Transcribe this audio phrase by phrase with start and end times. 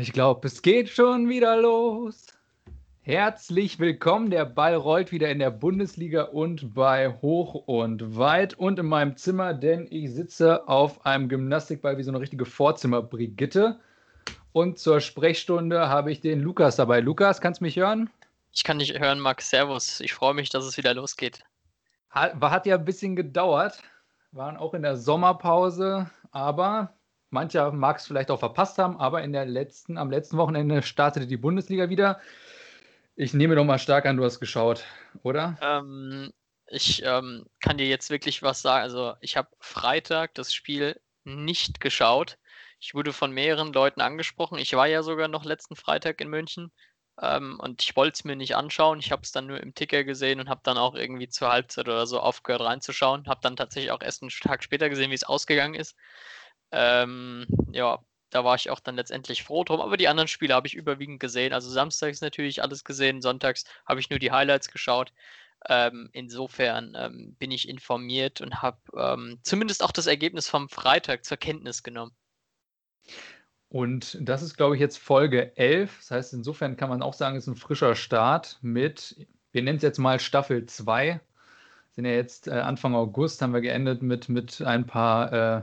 [0.00, 2.28] Ich glaube, es geht schon wieder los.
[3.02, 4.30] Herzlich willkommen.
[4.30, 9.18] Der Ball rollt wieder in der Bundesliga und bei Hoch und Weit und in meinem
[9.18, 13.78] Zimmer, denn ich sitze auf einem Gymnastikball wie so eine richtige Vorzimmer-Brigitte.
[14.52, 17.00] Und zur Sprechstunde habe ich den Lukas dabei.
[17.00, 18.08] Lukas, kannst du mich hören?
[18.54, 19.50] Ich kann dich hören, Max.
[19.50, 20.00] Servus.
[20.00, 21.40] Ich freue mich, dass es wieder losgeht.
[22.08, 23.82] Hat, hat ja ein bisschen gedauert.
[24.32, 26.94] Waren auch in der Sommerpause, aber
[27.30, 31.26] mancher mag es vielleicht auch verpasst haben, aber in der letzten, am letzten Wochenende startete
[31.26, 32.20] die Bundesliga wieder.
[33.16, 34.84] Ich nehme doch mal stark an, du hast geschaut,
[35.22, 35.58] oder?
[35.60, 36.32] Ähm,
[36.66, 38.82] ich ähm, kann dir jetzt wirklich was sagen.
[38.82, 42.38] Also ich habe Freitag das Spiel nicht geschaut.
[42.78, 44.58] Ich wurde von mehreren Leuten angesprochen.
[44.58, 46.72] Ich war ja sogar noch letzten Freitag in München
[47.20, 49.00] ähm, und ich wollte es mir nicht anschauen.
[49.00, 51.88] Ich habe es dann nur im Ticker gesehen und habe dann auch irgendwie zur Halbzeit
[51.88, 53.26] oder so aufgehört reinzuschauen.
[53.26, 55.96] Habe dann tatsächlich auch erst einen Tag später gesehen, wie es ausgegangen ist.
[56.72, 57.98] Ähm, ja,
[58.30, 59.80] da war ich auch dann letztendlich froh drum.
[59.80, 61.52] Aber die anderen Spiele habe ich überwiegend gesehen.
[61.52, 65.12] Also samstags natürlich alles gesehen, sonntags habe ich nur die Highlights geschaut.
[65.68, 71.24] Ähm, insofern ähm, bin ich informiert und habe ähm, zumindest auch das Ergebnis vom Freitag
[71.24, 72.12] zur Kenntnis genommen.
[73.68, 75.98] Und das ist, glaube ich, jetzt Folge 11.
[75.98, 79.76] Das heißt, insofern kann man auch sagen, es ist ein frischer Start mit, wir nennen
[79.76, 81.20] es jetzt mal Staffel 2.
[81.92, 85.62] Sind ja jetzt äh, Anfang August, haben wir geendet mit, mit ein paar äh,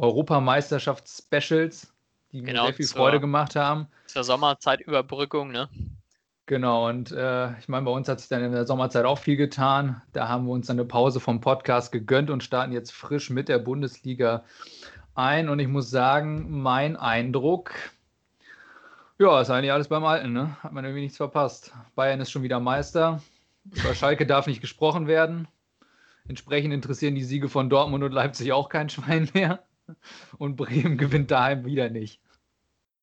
[0.00, 1.92] Europameisterschafts-Specials,
[2.32, 3.86] die genau, mir sehr viel zur, Freude gemacht haben.
[4.06, 5.68] Zur Sommerzeitüberbrückung, ne?
[6.46, 9.36] Genau, und äh, ich meine, bei uns hat sich dann in der Sommerzeit auch viel
[9.36, 10.02] getan.
[10.12, 13.48] Da haben wir uns dann eine Pause vom Podcast gegönnt und starten jetzt frisch mit
[13.48, 14.42] der Bundesliga
[15.14, 15.48] ein.
[15.48, 17.72] Und ich muss sagen, mein Eindruck,
[19.18, 20.56] ja, ist eigentlich alles beim Alten, ne?
[20.62, 21.72] Hat man irgendwie nichts verpasst.
[21.94, 23.22] Bayern ist schon wieder Meister.
[23.70, 25.46] Über Schalke darf nicht gesprochen werden.
[26.26, 29.62] Entsprechend interessieren die Siege von Dortmund und Leipzig auch kein Schwein mehr.
[30.38, 32.20] Und Bremen gewinnt daheim wieder nicht.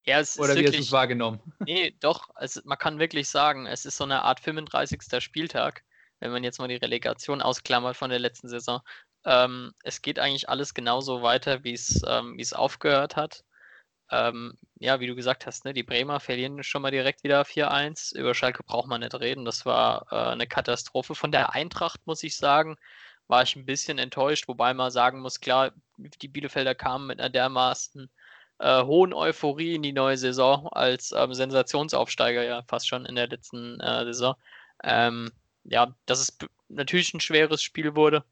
[0.05, 1.39] Ja, es Oder ist wie wirklich, hast du es wahrgenommen?
[1.65, 2.29] Nee, doch.
[2.39, 5.01] Es, man kann wirklich sagen, es ist so eine Art 35.
[5.21, 5.83] Spieltag,
[6.19, 8.79] wenn man jetzt mal die Relegation ausklammert von der letzten Saison.
[9.25, 11.77] Ähm, es geht eigentlich alles genauso weiter, wie
[12.07, 13.43] ähm, es aufgehört hat.
[14.09, 18.15] Ähm, ja, wie du gesagt hast, ne, die Bremer verlieren schon mal direkt wieder 4-1.
[18.15, 19.43] Über Schalke braucht man nicht reden.
[19.43, 21.15] Das war äh, eine Katastrophe.
[21.15, 22.77] Von der Eintracht muss ich sagen,
[23.27, 27.29] war ich ein bisschen enttäuscht, wobei man sagen muss, klar, die Bielefelder kamen mit einer
[27.29, 28.09] dermaßen
[28.59, 33.27] äh, hohen Euphorie in die neue Saison als ähm, Sensationsaufsteiger ja fast schon in der
[33.27, 34.35] letzten äh, Saison.
[34.83, 35.31] Ähm,
[35.63, 36.37] ja, dass es
[36.69, 38.23] natürlich ein schweres Spiel wurde,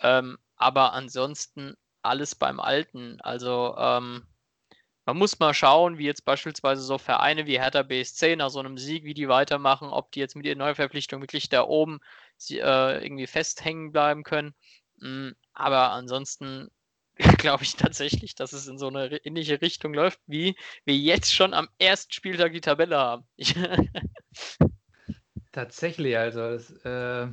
[0.00, 3.20] ähm, aber ansonsten alles beim Alten.
[3.20, 4.26] Also ähm,
[5.06, 8.78] man muss mal schauen, wie jetzt beispielsweise so Vereine wie Hertha BSC nach so einem
[8.78, 12.00] Sieg, wie die weitermachen, ob die jetzt mit ihren Neuverpflichtungen wirklich da oben
[12.50, 14.54] äh, irgendwie festhängen bleiben können.
[14.98, 16.70] Mm, aber ansonsten
[17.38, 21.54] glaube ich tatsächlich, dass es in so eine ähnliche Richtung läuft, wie wir jetzt schon
[21.54, 23.24] am ersten Spieltag die Tabelle haben.
[25.52, 27.26] Tatsächlich, also es äh,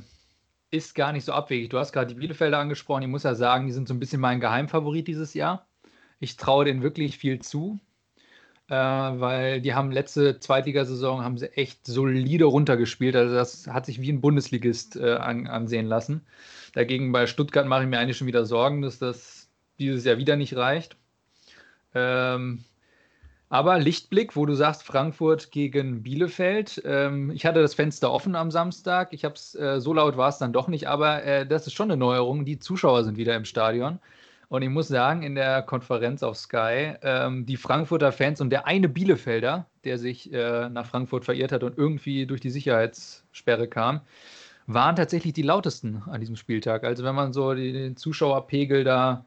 [0.70, 1.70] ist gar nicht so abwegig.
[1.70, 3.02] Du hast gerade die Bielefelder angesprochen.
[3.02, 5.68] Ich muss ja sagen, die sind so ein bisschen mein Geheimfavorit dieses Jahr.
[6.20, 7.78] Ich traue denen wirklich viel zu,
[8.68, 13.14] äh, weil die haben letzte Zweitligasaison haben sie echt solide runtergespielt.
[13.14, 16.26] Also das hat sich wie ein Bundesligist äh, an, ansehen lassen.
[16.74, 19.37] Dagegen bei Stuttgart mache ich mir eigentlich schon wieder Sorgen, dass das
[19.78, 20.96] dieses Jahr wieder nicht reicht.
[21.94, 22.64] Ähm,
[23.50, 26.82] aber Lichtblick, wo du sagst, Frankfurt gegen Bielefeld.
[26.84, 29.12] Ähm, ich hatte das Fenster offen am Samstag.
[29.12, 31.72] Ich habe es, äh, so laut war es dann doch nicht, aber äh, das ist
[31.72, 32.44] schon eine Neuerung.
[32.44, 34.00] Die Zuschauer sind wieder im Stadion.
[34.50, 38.66] Und ich muss sagen, in der Konferenz auf Sky, ähm, die Frankfurter Fans und der
[38.66, 44.00] eine Bielefelder, der sich äh, nach Frankfurt verirrt hat und irgendwie durch die Sicherheitssperre kam,
[44.66, 46.84] waren tatsächlich die lautesten an diesem Spieltag.
[46.84, 49.24] Also wenn man so den Zuschauerpegel da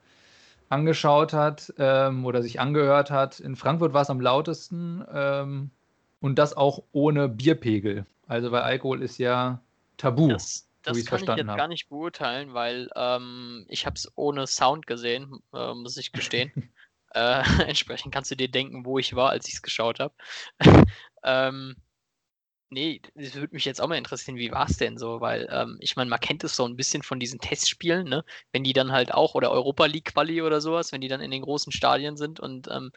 [0.72, 5.72] angeschaut hat ähm, oder sich angehört hat, in Frankfurt war es am lautesten ähm,
[6.20, 8.06] und das auch ohne Bierpegel.
[8.28, 9.62] Also weil Alkohol ist ja
[9.98, 10.30] tabu.
[10.30, 11.58] Das, das so kann ich jetzt hab.
[11.58, 16.52] gar nicht beurteilen, weil ähm, ich habe es ohne Sound gesehen, äh, muss ich gestehen.
[17.14, 20.14] äh, entsprechend kannst du dir denken, wo ich war, als ich es geschaut habe.
[21.24, 21.76] ähm,
[22.72, 25.22] nee, das würde mich jetzt auch mal interessieren, wie war es denn so?
[25.22, 28.24] Weil ähm, ich meine, man kennt es so ein bisschen von diesen Testspielen, ne?
[28.52, 31.32] wenn die dann halt auch, oder Europa League Quali oder sowas, wenn die dann in
[31.32, 32.92] den großen Stadien sind und ähm,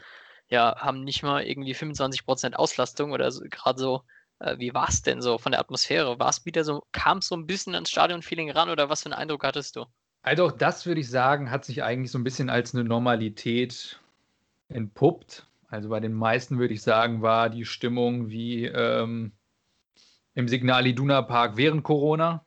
[0.48, 4.02] ja, haben nicht mal irgendwie 25% Auslastung oder so, gerade so
[4.38, 6.18] äh, wie war es denn so von der Atmosphäre?
[6.18, 9.06] War es wieder so, kam es so ein bisschen ans Stadion-Feeling ran oder was für
[9.06, 9.86] einen Eindruck hattest du?
[10.22, 14.00] Also auch das würde ich sagen, hat sich eigentlich so ein bisschen als eine Normalität
[14.68, 15.46] entpuppt.
[15.68, 19.32] Also bei den meisten würde ich sagen, war die Stimmung wie ähm,
[20.34, 22.44] im Signal Iduna Park während Corona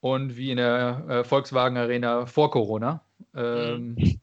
[0.00, 3.02] und wie in der äh, Volkswagen Arena vor Corona.
[3.34, 4.20] Ähm, mhm.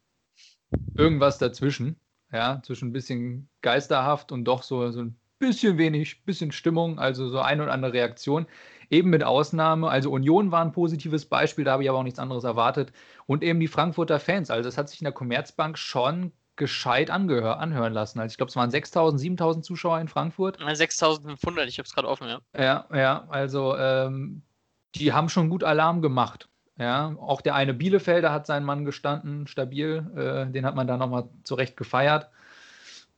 [0.96, 1.96] Irgendwas dazwischen.
[2.32, 7.30] Ja, zwischen ein bisschen geisterhaft und doch so, so ein bisschen wenig, bisschen Stimmung, also
[7.30, 8.48] so eine oder andere Reaktion.
[8.90, 12.20] Eben mit Ausnahme, also Union war ein positives Beispiel, da habe ich aber auch nichts
[12.20, 12.92] anderes erwartet.
[13.28, 14.50] Und eben die Frankfurter Fans.
[14.50, 18.20] Also es hat sich in der Commerzbank schon gescheit angehör, anhören lassen.
[18.20, 20.60] Also ich glaube, es waren 6.000, 7.000 Zuschauer in Frankfurt.
[20.60, 22.40] 6.500, ich habe es gerade offen, ja.
[22.58, 24.42] Ja, ja, also ähm,
[24.96, 26.50] die haben schon gut Alarm gemacht.
[26.80, 30.06] Ja, auch der eine Bielefelder hat seinen Mann gestanden, stabil.
[30.16, 32.30] Äh, den hat man da nochmal zurecht gefeiert.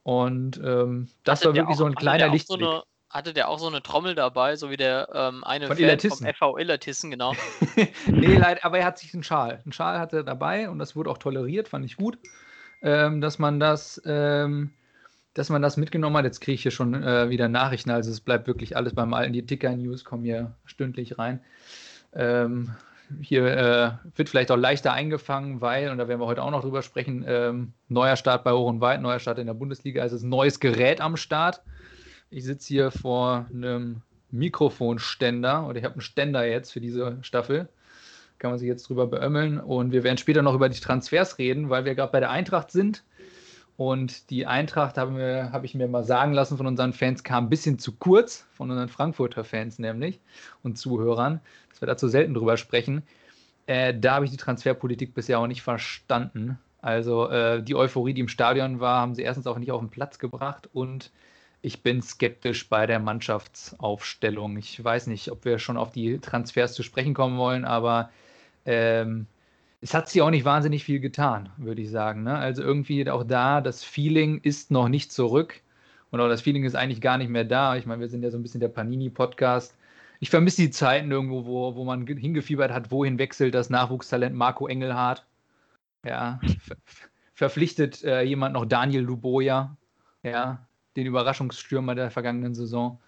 [0.04, 2.62] Und ähm, das hatte war wirklich auch, so ein kleiner Lichtblick.
[2.62, 6.00] So hatte der auch so eine Trommel dabei, so wie der ähm, eine Von Fan
[6.00, 7.34] vom FV Illertissen, genau.
[8.06, 9.62] nee, leider, aber er hat sich einen Schal.
[9.64, 12.20] Einen Schal hatte er dabei und das wurde auch toleriert, fand ich gut,
[12.82, 14.72] ähm, dass man das, ähm,
[15.34, 16.26] dass man das mitgenommen hat.
[16.26, 19.34] Jetzt kriege ich hier schon äh, wieder Nachrichten, also es bleibt wirklich alles beim Alten.
[19.34, 21.42] Die Ticker-News kommen hier stündlich rein.
[22.14, 22.72] Ähm,
[23.22, 26.62] hier äh, wird vielleicht auch leichter eingefangen, weil, und da werden wir heute auch noch
[26.62, 30.16] drüber sprechen, ähm, neuer Start bei Hoch und Weit, neuer Start in der Bundesliga, also
[30.16, 31.62] ist ein neues Gerät am Start.
[32.30, 37.68] Ich sitze hier vor einem Mikrofonständer oder ich habe einen Ständer jetzt für diese Staffel.
[38.40, 39.60] Kann man sich jetzt drüber beömmeln.
[39.60, 42.72] Und wir werden später noch über die Transfers reden, weil wir gerade bei der Eintracht
[42.72, 43.04] sind.
[43.78, 47.50] Und die Eintracht, habe hab ich mir mal sagen lassen von unseren Fans, kam ein
[47.50, 50.20] bisschen zu kurz, von unseren Frankfurter Fans nämlich
[50.64, 51.40] und Zuhörern,
[51.70, 53.04] dass wir dazu selten drüber sprechen.
[53.68, 56.60] Äh, da habe ich die Transferpolitik bisher auch nicht verstanden.
[56.82, 59.90] Also äh, die Euphorie, die im Stadion war, haben sie erstens auch nicht auf den
[59.90, 61.12] Platz gebracht und
[61.62, 64.58] ich bin skeptisch bei der Mannschaftsaufstellung.
[64.58, 68.10] Ich weiß nicht, ob wir schon auf die Transfers zu sprechen kommen wollen, aber
[68.66, 69.28] ähm,
[69.82, 72.24] es hat sich auch nicht wahnsinnig viel getan, würde ich sagen.
[72.24, 72.38] Ne?
[72.38, 75.62] Also irgendwie auch da, das Feeling ist noch nicht zurück
[76.12, 77.76] und auch das Feeling ist eigentlich gar nicht mehr da.
[77.76, 79.76] Ich meine, wir sind ja so ein bisschen der Panini-Podcast.
[80.20, 84.68] Ich vermisse die Zeiten irgendwo, wo, wo man hingefiebert hat, wohin wechselt das Nachwuchstalent Marco
[84.68, 85.26] Engelhardt.
[86.06, 86.78] Ja, ver
[87.36, 89.78] verpflichtet äh, jemand noch Daniel Luboja.
[90.24, 90.68] Ja,
[90.98, 93.00] den Überraschungsstürmer der vergangenen Saison.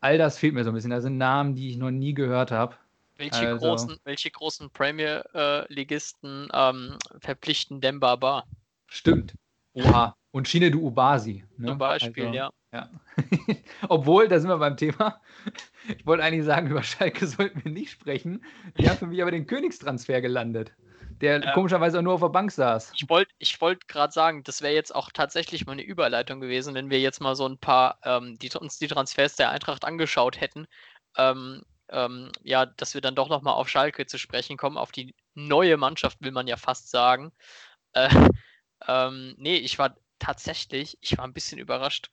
[0.00, 0.90] All das fehlt mir so ein bisschen.
[0.90, 2.76] Da sind Namen, die ich noch nie gehört habe.
[3.20, 8.46] Welche, also, großen, welche großen Premier-Ligisten ähm, verpflichten Demba Bar?
[8.86, 9.34] Stimmt.
[9.74, 10.16] Oha.
[10.32, 11.44] Und Shinedu Ubasi.
[11.56, 11.68] Ne?
[11.68, 12.50] Zum Beispiel, also, ja.
[12.72, 12.90] ja.
[13.88, 15.20] Obwohl, da sind wir beim Thema.
[15.96, 18.44] Ich wollte eigentlich sagen, über Schalke sollten wir nicht sprechen.
[18.78, 20.72] Die haben für mich aber den Königstransfer gelandet
[21.20, 22.92] der ähm, komischerweise auch nur auf der Bank saß.
[22.94, 26.74] Ich wollte ich wollt gerade sagen, das wäre jetzt auch tatsächlich mal eine Überleitung gewesen,
[26.74, 30.40] wenn wir jetzt mal so ein paar, ähm, die, uns die Transfers der Eintracht angeschaut
[30.40, 30.66] hätten.
[31.16, 35.14] Ähm, ähm, ja, dass wir dann doch nochmal auf Schalke zu sprechen kommen, auf die
[35.34, 37.32] neue Mannschaft, will man ja fast sagen.
[37.92, 38.08] Äh,
[38.86, 42.12] ähm, nee, ich war tatsächlich, ich war ein bisschen überrascht.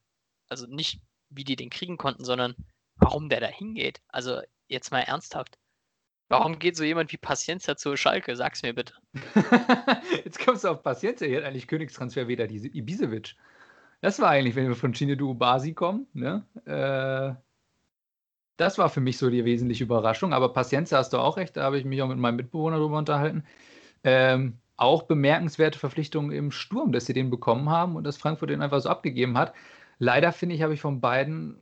[0.50, 2.56] Also nicht, wie die den kriegen konnten, sondern
[2.96, 4.02] warum der da hingeht.
[4.08, 5.60] Also jetzt mal ernsthaft.
[6.30, 8.36] Warum geht so jemand wie Paciencia zu Schalke?
[8.36, 8.94] Sag's mir bitte.
[10.26, 11.26] Jetzt kommst du auf Paciencia.
[11.26, 13.36] Hier hat eigentlich Königstransfer wieder diese Ibisevic.
[14.02, 16.46] Das war eigentlich, wenn wir von Chinedu Ubasi kommen, ne?
[16.66, 17.47] Äh,
[18.58, 20.34] das war für mich so die wesentliche Überraschung.
[20.34, 22.98] Aber Paciencia hast du auch recht, da habe ich mich auch mit meinem Mitbewohner drüber
[22.98, 23.44] unterhalten.
[24.04, 28.62] Ähm, auch bemerkenswerte Verpflichtungen im Sturm, dass sie den bekommen haben und dass Frankfurt den
[28.62, 29.54] einfach so abgegeben hat.
[30.00, 31.60] Leider finde ich, habe ich von beiden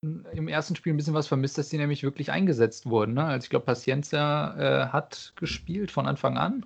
[0.00, 3.14] im ersten Spiel ein bisschen was vermisst, dass die nämlich wirklich eingesetzt wurden.
[3.14, 3.24] Ne?
[3.24, 6.64] Also ich glaube, Paciencia äh, hat gespielt von Anfang an.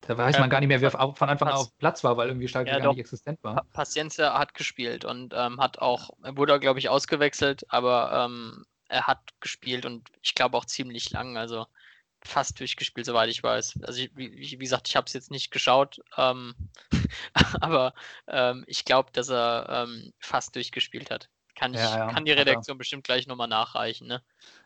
[0.00, 2.48] Da weiß man gar nicht mehr, wer von Anfang an auf Platz war, weil irgendwie
[2.48, 2.92] Schalke ja, gar doch.
[2.92, 3.64] nicht existent war.
[3.72, 9.06] Paciencia hat gespielt und ähm, hat auch, er wurde, glaube ich, ausgewechselt, aber ähm, er
[9.06, 11.66] hat gespielt und ich glaube auch ziemlich lang, also
[12.22, 13.80] fast durchgespielt, soweit ich weiß.
[13.82, 16.54] Also ich, wie, wie, gesagt, ich habe es jetzt nicht geschaut, ähm,
[17.60, 17.94] aber
[18.26, 21.28] ähm, ich glaube, dass er ähm, fast durchgespielt hat.
[21.54, 22.12] Kann, ich, ja, ja.
[22.12, 24.08] kann die Redaktion bestimmt gleich nochmal nachreichen.
[24.08, 24.22] Ne?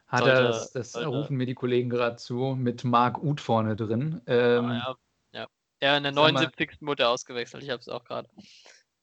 [0.07, 1.09] Hat sollte, er, das, das sollte.
[1.09, 4.23] rufen mir die Kollegen gerade zu, mit Marc Uth vorne drin.
[4.27, 4.97] Ähm, ah,
[5.33, 5.47] ja, ja.
[5.83, 6.79] ja, in der 79.
[6.81, 8.29] wurde er ausgewechselt, ich habe es auch gerade.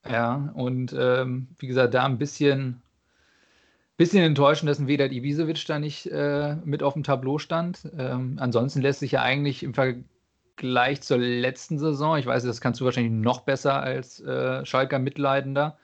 [0.07, 2.81] Ja, und ähm, wie gesagt, da ein bisschen,
[3.97, 7.87] bisschen enttäuschend, dass ein Vedat Ibisevic da nicht äh, mit auf dem Tableau stand.
[7.97, 12.81] Ähm, ansonsten lässt sich ja eigentlich im Vergleich zur letzten Saison, ich weiß, das kannst
[12.81, 15.77] du wahrscheinlich noch besser als äh, Schalker Mitleidender,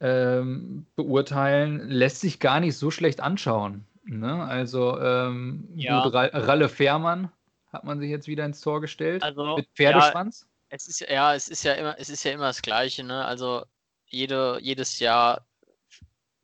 [0.00, 3.84] ähm, beurteilen, lässt sich gar nicht so schlecht anschauen.
[4.04, 4.42] Ne?
[4.44, 6.02] Also ähm, ja.
[6.02, 7.30] gut, Ralle Fährmann
[7.72, 10.42] hat man sich jetzt wieder ins Tor gestellt also, mit Pferdeschwanz.
[10.42, 13.04] Ja, es ist ja, es ist ja immer, es ist ja immer das Gleiche.
[13.04, 13.24] Ne?
[13.24, 13.64] Also
[14.06, 15.46] jede, jedes Jahr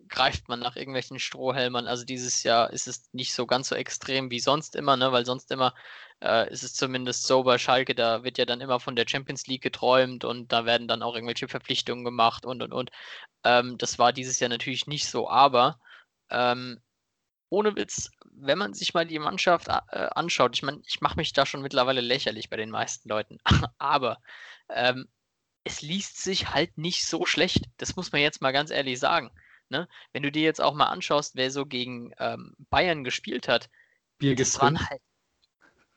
[0.09, 1.87] greift man nach irgendwelchen Strohhelmern.
[1.87, 5.13] Also dieses Jahr ist es nicht so ganz so extrem wie sonst immer, ne?
[5.13, 5.75] weil sonst immer
[6.23, 9.47] äh, ist es zumindest so bei Schalke, da wird ja dann immer von der Champions
[9.47, 12.91] League geträumt und da werden dann auch irgendwelche Verpflichtungen gemacht und und und.
[13.45, 15.79] Ähm, das war dieses Jahr natürlich nicht so, aber
[16.31, 16.81] ähm,
[17.49, 21.33] ohne Witz, wenn man sich mal die Mannschaft äh, anschaut, ich meine, ich mache mich
[21.33, 23.39] da schon mittlerweile lächerlich bei den meisten Leuten,
[23.79, 24.19] aber
[24.71, 25.09] ähm,
[25.65, 27.65] es liest sich halt nicht so schlecht.
[27.77, 29.31] Das muss man jetzt mal ganz ehrlich sagen.
[29.69, 29.89] Ne?
[30.13, 33.69] Wenn du dir jetzt auch mal anschaust, wer so gegen ähm, Bayern gespielt hat,
[34.19, 35.01] Birgit das waren halt.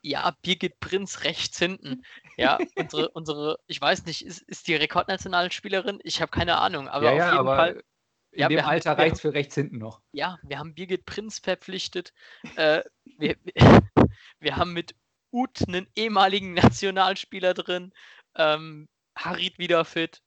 [0.02, 2.04] Ja, Birgit Prinz rechts hinten.
[2.38, 6.00] Ja, unsere, unsere, ich weiß nicht, ist, ist die Rekordnationalspielerin?
[6.04, 7.84] Ich habe keine Ahnung, aber Ja, auf ja, jeden aber Fall.
[8.32, 10.02] in Ja, dem Alter reicht es für rechts hinten noch.
[10.14, 12.14] Ja, wir haben Birgit Prinz verpflichtet.
[12.56, 12.82] Äh,
[13.18, 13.36] wir,
[14.40, 14.96] wir haben mit
[15.32, 17.92] Ut einen ehemaligen Nationalspieler drin.
[18.36, 20.22] Ähm, Harit wieder fit.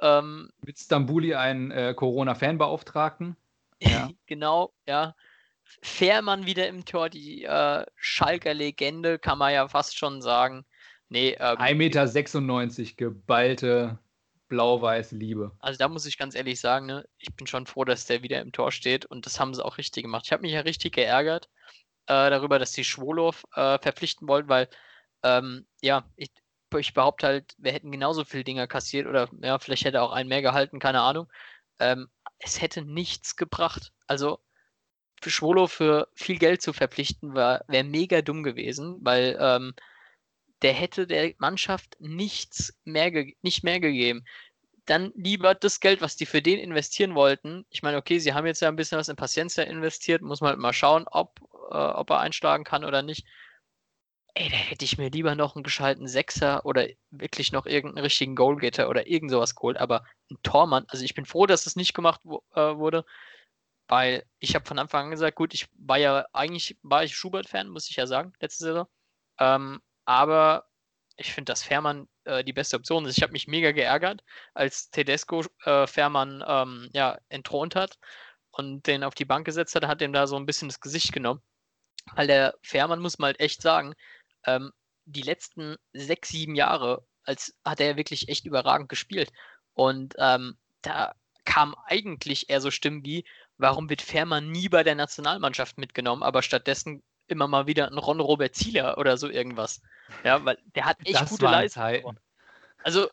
[0.00, 3.36] Ähm, Mit Stambuli einen äh, Corona-Fanbeauftragten.
[3.80, 4.10] Ja.
[4.26, 5.14] genau, ja.
[5.82, 10.64] Fährmann wieder im Tor, die äh, Schalker Legende, kann man ja fast schon sagen.
[11.08, 13.98] Nee, ähm, 1,96 Meter geballte
[14.48, 15.52] blau-weiß Liebe.
[15.60, 18.40] also da muss ich ganz ehrlich sagen, ne, ich bin schon froh, dass der wieder
[18.40, 20.24] im Tor steht und das haben sie auch richtig gemacht.
[20.26, 21.48] Ich habe mich ja richtig geärgert
[22.06, 24.68] äh, darüber, dass sie Schwolow äh, verpflichten wollten, weil
[25.22, 26.30] ähm, ja, ich,
[26.76, 30.28] ich behaupte halt, wir hätten genauso viele Dinger kassiert oder ja, vielleicht hätte auch einen
[30.28, 31.28] mehr gehalten, keine Ahnung.
[31.78, 32.08] Ähm,
[32.38, 33.92] es hätte nichts gebracht.
[34.06, 34.40] Also
[35.20, 39.74] für Schwolo für viel Geld zu verpflichten, wäre mega dumm gewesen, weil ähm,
[40.62, 43.10] der hätte der Mannschaft nichts mehr
[43.42, 44.24] nicht mehr gegeben.
[44.86, 47.66] Dann lieber das Geld, was die für den investieren wollten.
[47.70, 50.50] Ich meine, okay, sie haben jetzt ja ein bisschen was in Paciencia investiert, muss man
[50.50, 53.26] halt mal schauen, ob, äh, ob er einschlagen kann oder nicht.
[54.38, 58.36] Ey, da hätte ich mir lieber noch einen gescheiten Sechser oder wirklich noch irgendeinen richtigen
[58.36, 61.92] Goalgetter oder irgend sowas geholt, aber ein Tormann, also ich bin froh, dass das nicht
[61.92, 63.04] gemacht äh, wurde,
[63.88, 67.68] weil ich habe von Anfang an gesagt, gut, ich war ja eigentlich, war ich Schubert-Fan,
[67.68, 68.86] muss ich ja sagen, letzte Saison.
[69.40, 70.66] Ähm, aber
[71.16, 73.16] ich finde, dass Fährmann äh, die beste Option ist.
[73.18, 74.22] Ich habe mich mega geärgert,
[74.54, 77.98] als Tedesco äh, Fährmann ähm, ja, entthront hat
[78.52, 81.12] und den auf die Bank gesetzt hat, hat dem da so ein bisschen das Gesicht
[81.12, 81.42] genommen.
[82.14, 83.94] Weil der Fährmann, muss man halt echt sagen,
[84.44, 84.72] ähm,
[85.04, 89.32] die letzten sechs, sieben Jahre, als hat er wirklich echt überragend gespielt.
[89.74, 91.14] Und ähm, da
[91.44, 93.24] kam eigentlich eher so Stimmen wie,
[93.56, 98.20] warum wird Fährmann nie bei der Nationalmannschaft mitgenommen, aber stattdessen immer mal wieder ein Ron
[98.20, 99.80] Robert Zieler oder so irgendwas.
[100.24, 102.18] Ja, weil der hat echt Das gute Leistungen.
[102.82, 103.08] Also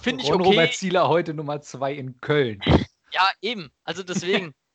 [0.00, 0.50] finde ich Ron okay.
[0.50, 2.60] Robert Zieler heute Nummer 2 in Köln.
[3.12, 3.70] Ja, eben.
[3.84, 4.54] Also deswegen.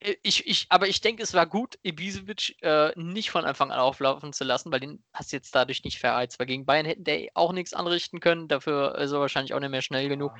[0.00, 3.80] Äh, ich, ich, aber ich denke, es war gut, Ibisevic äh, nicht von Anfang an
[3.80, 6.38] auflaufen zu lassen, weil den hast du jetzt dadurch nicht verheizt.
[6.38, 8.48] Weil gegen Bayern hätten der auch nichts anrichten können.
[8.48, 10.32] Dafür ist er wahrscheinlich auch nicht mehr schnell genug.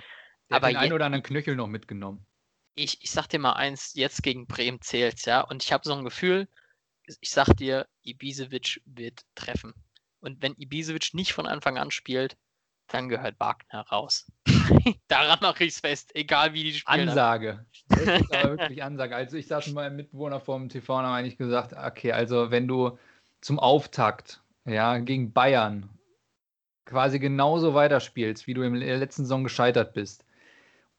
[0.50, 2.26] Der Aber den einen oder anderen Knöchel noch mitgenommen.
[2.76, 5.40] ich, ich sag dir mal eins, jetzt gegen Bremen zählt's, ja.
[5.42, 6.48] Und ich habe so ein Gefühl,
[7.20, 9.74] ich sag dir, Ibisevic wird treffen.
[10.20, 12.36] Und wenn Ibisevic nicht von Anfang an spielt,
[12.88, 14.30] dann gehört Wagner raus.
[15.08, 17.08] Daran mache ich's fest, egal wie die spielen.
[17.08, 17.64] Ansage.
[17.88, 19.14] Das ist aber wirklich Ansage.
[19.14, 22.66] Also ich saß mit meinem Mitbewohner vom TV und haben eigentlich gesagt, okay, also wenn
[22.66, 22.98] du
[23.42, 25.90] zum Auftakt ja, gegen Bayern
[26.86, 30.24] quasi genauso weiterspielst, wie du in der letzten Saison gescheitert bist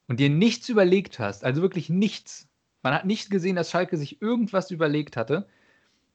[0.06, 2.48] und dir nichts überlegt hast, also wirklich nichts,
[2.82, 5.48] man hat nicht gesehen, dass Schalke sich irgendwas überlegt hatte,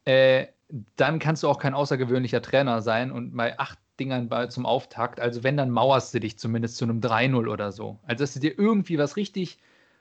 [0.05, 0.47] äh,
[0.95, 5.19] dann kannst du auch kein außergewöhnlicher Trainer sein und bei acht Dingern bei, zum Auftakt,
[5.19, 7.99] also wenn, dann mauerst du dich zumindest zu einem 3-0 oder so.
[8.03, 9.59] Also dass du dir irgendwie was richtig,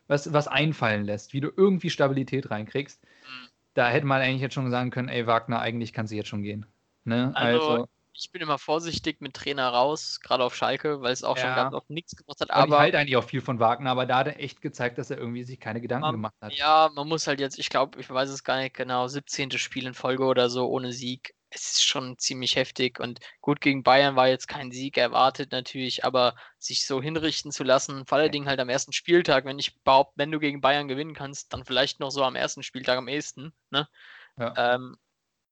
[0.08, 3.02] was, was einfallen lässt, wie du irgendwie Stabilität reinkriegst.
[3.02, 3.48] Mhm.
[3.74, 6.42] Da hätte man eigentlich jetzt schon sagen können, ey Wagner, eigentlich kannst du jetzt schon
[6.42, 6.66] gehen.
[7.04, 7.32] Ne?
[7.34, 11.36] Also, Also, Ich bin immer vorsichtig mit Trainer raus, gerade auf Schalke, weil es auch
[11.36, 11.54] schon Ja.
[11.54, 12.50] ganz oft nichts gebracht hat.
[12.50, 14.98] und ich Aber halte eigentlich auch viel von Wagner, aber da hat er echt gezeigt,
[14.98, 16.52] dass er irgendwie sich keine Gedanken Man- gemacht hat.
[16.52, 19.58] ja, man muss halt jetzt, ich glaube, ich weiß es gar nicht genau, 17.
[19.58, 21.34] Spiel in Folge oder so ohne Sieg.
[21.50, 26.04] Es ist schon ziemlich heftig und gut gegen Bayern war jetzt kein Sieg erwartet natürlich,
[26.04, 29.80] aber sich so hinrichten zu lassen, vor allen Dingen halt am ersten Spieltag, wenn ich
[29.82, 33.08] behaupte, wenn du gegen Bayern gewinnen kannst, dann vielleicht noch so am ersten Spieltag am
[33.08, 33.88] ehesten, ne?
[34.36, 34.74] Ja.
[34.74, 34.96] Ähm,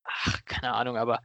[0.05, 1.21] ach, keine Ahnung, aber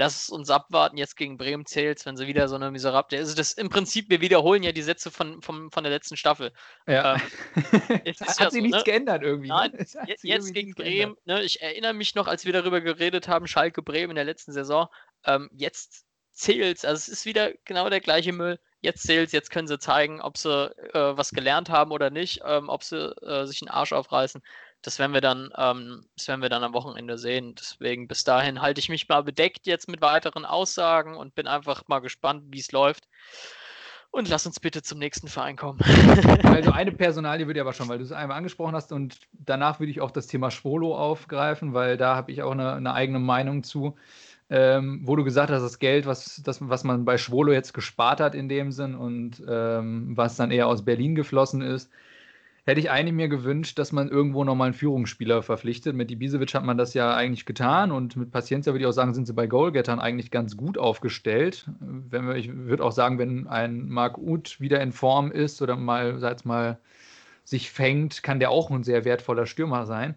[0.00, 3.36] lass es uns abwarten, jetzt gegen Bremen zählt wenn sie wieder so eine miserable, also
[3.36, 6.52] das im Prinzip, wir wiederholen ja die Sätze von, von, von der letzten Staffel.
[6.86, 7.20] Ja.
[8.06, 8.84] es hat ja sich so, nichts ne?
[8.84, 9.48] geändert irgendwie.
[9.48, 9.54] ne?
[9.54, 10.74] Nein, Jetzt irgendwie gegen.
[10.74, 14.24] Bremen, ne, ich erinnere mich noch, als wir darüber geredet haben, Schalke Bremen in der
[14.24, 14.88] letzten Saison.
[15.24, 18.58] Ähm, jetzt zählt's, also es ist wieder genau der gleiche Müll.
[18.80, 22.70] Jetzt zählt's, jetzt können sie zeigen, ob sie äh, was gelernt haben oder nicht, ähm,
[22.70, 24.40] ob sie äh, sich den Arsch aufreißen.
[24.82, 27.54] Das werden wir dann, ähm, das werden wir dann am Wochenende sehen.
[27.54, 31.82] Deswegen bis dahin halte ich mich mal bedeckt jetzt mit weiteren Aussagen und bin einfach
[31.86, 33.06] mal gespannt, wie es läuft.
[34.12, 35.78] Und lass uns bitte zum nächsten Verein kommen.
[36.42, 39.78] Also eine Personalie würde ich aber schon, weil du es einmal angesprochen hast und danach
[39.78, 43.20] würde ich auch das Thema Schwolo aufgreifen, weil da habe ich auch eine, eine eigene
[43.20, 43.96] Meinung zu.
[44.52, 48.18] Ähm, wo du gesagt hast, das Geld, was, das, was man bei Schwolo jetzt gespart
[48.18, 51.88] hat in dem Sinn und ähm, was dann eher aus Berlin geflossen ist,
[52.70, 55.96] hätte ich eigentlich mir gewünscht, dass man irgendwo nochmal einen Führungsspieler verpflichtet.
[55.96, 59.12] Mit Ibisevic hat man das ja eigentlich getan und mit Paciencia würde ich auch sagen,
[59.12, 61.68] sind sie bei Goalgettern eigentlich ganz gut aufgestellt.
[61.80, 65.76] Wenn wir, ich würde auch sagen, wenn ein Marc Uth wieder in Form ist oder
[65.76, 66.78] mal, sag mal,
[67.44, 70.14] sich fängt, kann der auch ein sehr wertvoller Stürmer sein.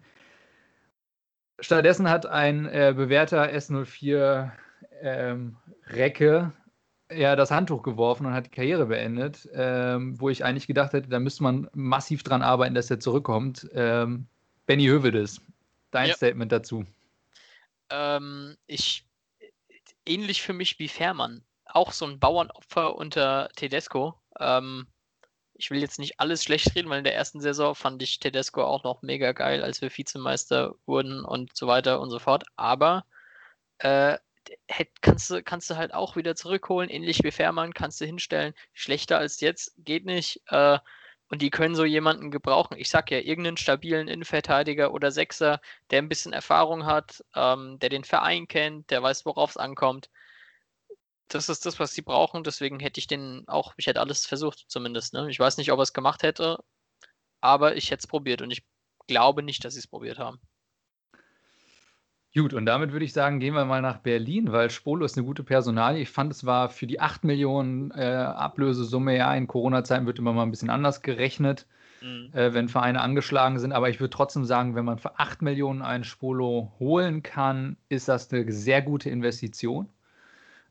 [1.58, 4.50] Stattdessen hat ein äh, bewährter S04
[5.02, 5.56] ähm,
[5.88, 6.52] Recke
[7.10, 11.08] ja das Handtuch geworfen und hat die Karriere beendet, ähm, wo ich eigentlich gedacht hätte,
[11.08, 13.68] da müsste man massiv dran arbeiten, dass er zurückkommt.
[13.74, 14.26] Ähm,
[14.66, 15.40] Benny Hövedes,
[15.90, 16.14] dein ja.
[16.14, 16.86] Statement dazu.
[17.90, 19.04] Ähm, ich,
[20.06, 24.14] ähnlich für mich wie Fährmann, auch so ein Bauernopfer unter Tedesco.
[24.38, 24.86] Ähm,
[25.54, 28.62] ich will jetzt nicht alles schlecht reden, weil in der ersten Saison fand ich Tedesco
[28.64, 32.44] auch noch mega geil, als wir Vizemeister wurden und so weiter und so fort.
[32.56, 33.04] Aber
[33.78, 34.18] äh,
[35.00, 38.54] kannst du, kannst du halt auch wieder zurückholen, ähnlich wie Fährmann, kannst du hinstellen.
[38.72, 40.42] Schlechter als jetzt geht nicht.
[40.48, 40.78] Äh,
[41.28, 42.76] und die können so jemanden gebrauchen.
[42.78, 45.60] Ich sag ja, irgendeinen stabilen Innenverteidiger oder Sechser,
[45.90, 50.10] der ein bisschen Erfahrung hat, ähm, der den Verein kennt, der weiß, worauf es ankommt.
[51.28, 52.44] Das ist das, was sie brauchen.
[52.44, 55.14] Deswegen hätte ich den auch, ich hätte alles versucht, zumindest.
[55.14, 55.28] Ne?
[55.30, 56.58] Ich weiß nicht, ob er es gemacht hätte,
[57.40, 58.64] aber ich hätte es probiert und ich
[59.06, 60.40] glaube nicht, dass sie es probiert haben.
[62.36, 65.24] Gut, und damit würde ich sagen, gehen wir mal nach Berlin, weil Spolo ist eine
[65.24, 66.02] gute Personalie.
[66.02, 70.32] Ich fand, es war für die 8 Millionen äh, Ablösesumme, ja, in Corona-Zeiten wird immer
[70.32, 71.66] mal ein bisschen anders gerechnet,
[72.02, 72.30] mhm.
[72.32, 73.72] äh, wenn Vereine angeschlagen sind.
[73.72, 78.08] Aber ich würde trotzdem sagen, wenn man für 8 Millionen einen Spolo holen kann, ist
[78.08, 79.88] das eine sehr gute Investition.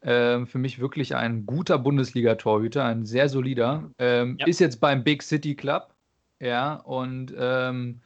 [0.01, 3.89] Äh, für mich wirklich ein guter Bundesliga-Torhüter, ein sehr solider.
[3.99, 4.47] Ähm, ja.
[4.47, 5.93] Ist jetzt beim Big City Club,
[6.41, 8.01] ja, und ähm,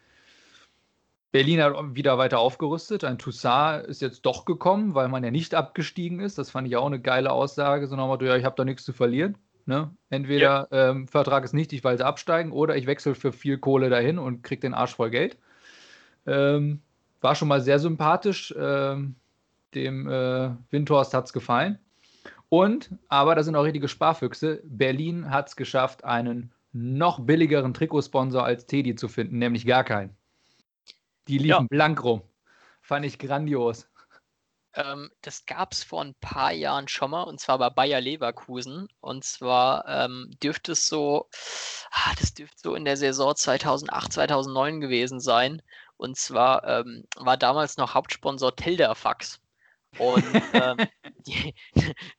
[1.32, 3.04] Berlin hat wieder weiter aufgerüstet.
[3.04, 6.38] Ein Toussaint ist jetzt doch gekommen, weil man ja nicht abgestiegen ist.
[6.38, 7.88] Das fand ich auch eine geile Aussage.
[7.88, 9.38] So Motto, ja, ich habe da nichts zu verlieren.
[9.66, 9.92] Ne?
[10.10, 10.90] Entweder ja.
[10.90, 14.42] ähm, Vertrag ist nichtig, weil sie absteigen, oder ich wechsle für viel Kohle dahin und
[14.42, 15.38] kriege den Arsch voll Geld.
[16.26, 16.82] Ähm,
[17.20, 18.54] war schon mal sehr sympathisch.
[18.58, 19.16] Ähm,
[19.76, 21.80] dem äh, Windhorst hat es gefallen.
[22.50, 24.62] Und, aber da sind auch richtige Sparfüchse.
[24.64, 30.17] Berlin hat es geschafft, einen noch billigeren Trikotsponsor als Teddy zu finden, nämlich gar keinen.
[31.28, 31.68] Die liefen ja.
[31.70, 32.22] blank rum.
[32.82, 33.88] Fand ich grandios.
[34.78, 38.88] Ähm, das gab es vor ein paar Jahren schon mal, und zwar bei Bayer Leverkusen.
[39.02, 41.30] Und zwar ähm, dürfte es so,
[41.92, 45.62] ah, das dürfte so in der Saison 2008, 2009 gewesen sein.
[45.98, 49.42] Und zwar ähm, war damals noch Hauptsponsor Telderfax.
[49.98, 50.24] Und
[50.54, 50.78] ähm,
[51.28, 51.56] die,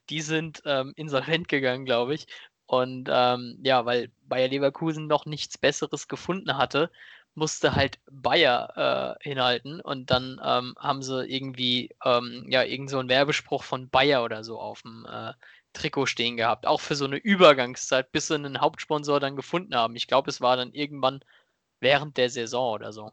[0.09, 2.27] die, sind ähm, insolvent gegangen, glaube ich.
[2.65, 6.91] Und ähm, ja, weil Bayer Leverkusen noch nichts Besseres gefunden hatte,
[7.39, 12.99] musste halt Bayer äh, hinhalten und dann ähm, haben sie irgendwie ähm, ja irgend so
[12.99, 15.33] einen Werbespruch von Bayer oder so auf dem äh,
[15.73, 19.95] Trikot stehen gehabt, auch für so eine Übergangszeit, bis sie einen Hauptsponsor dann gefunden haben.
[19.95, 21.21] Ich glaube, es war dann irgendwann
[21.79, 23.11] während der Saison oder so.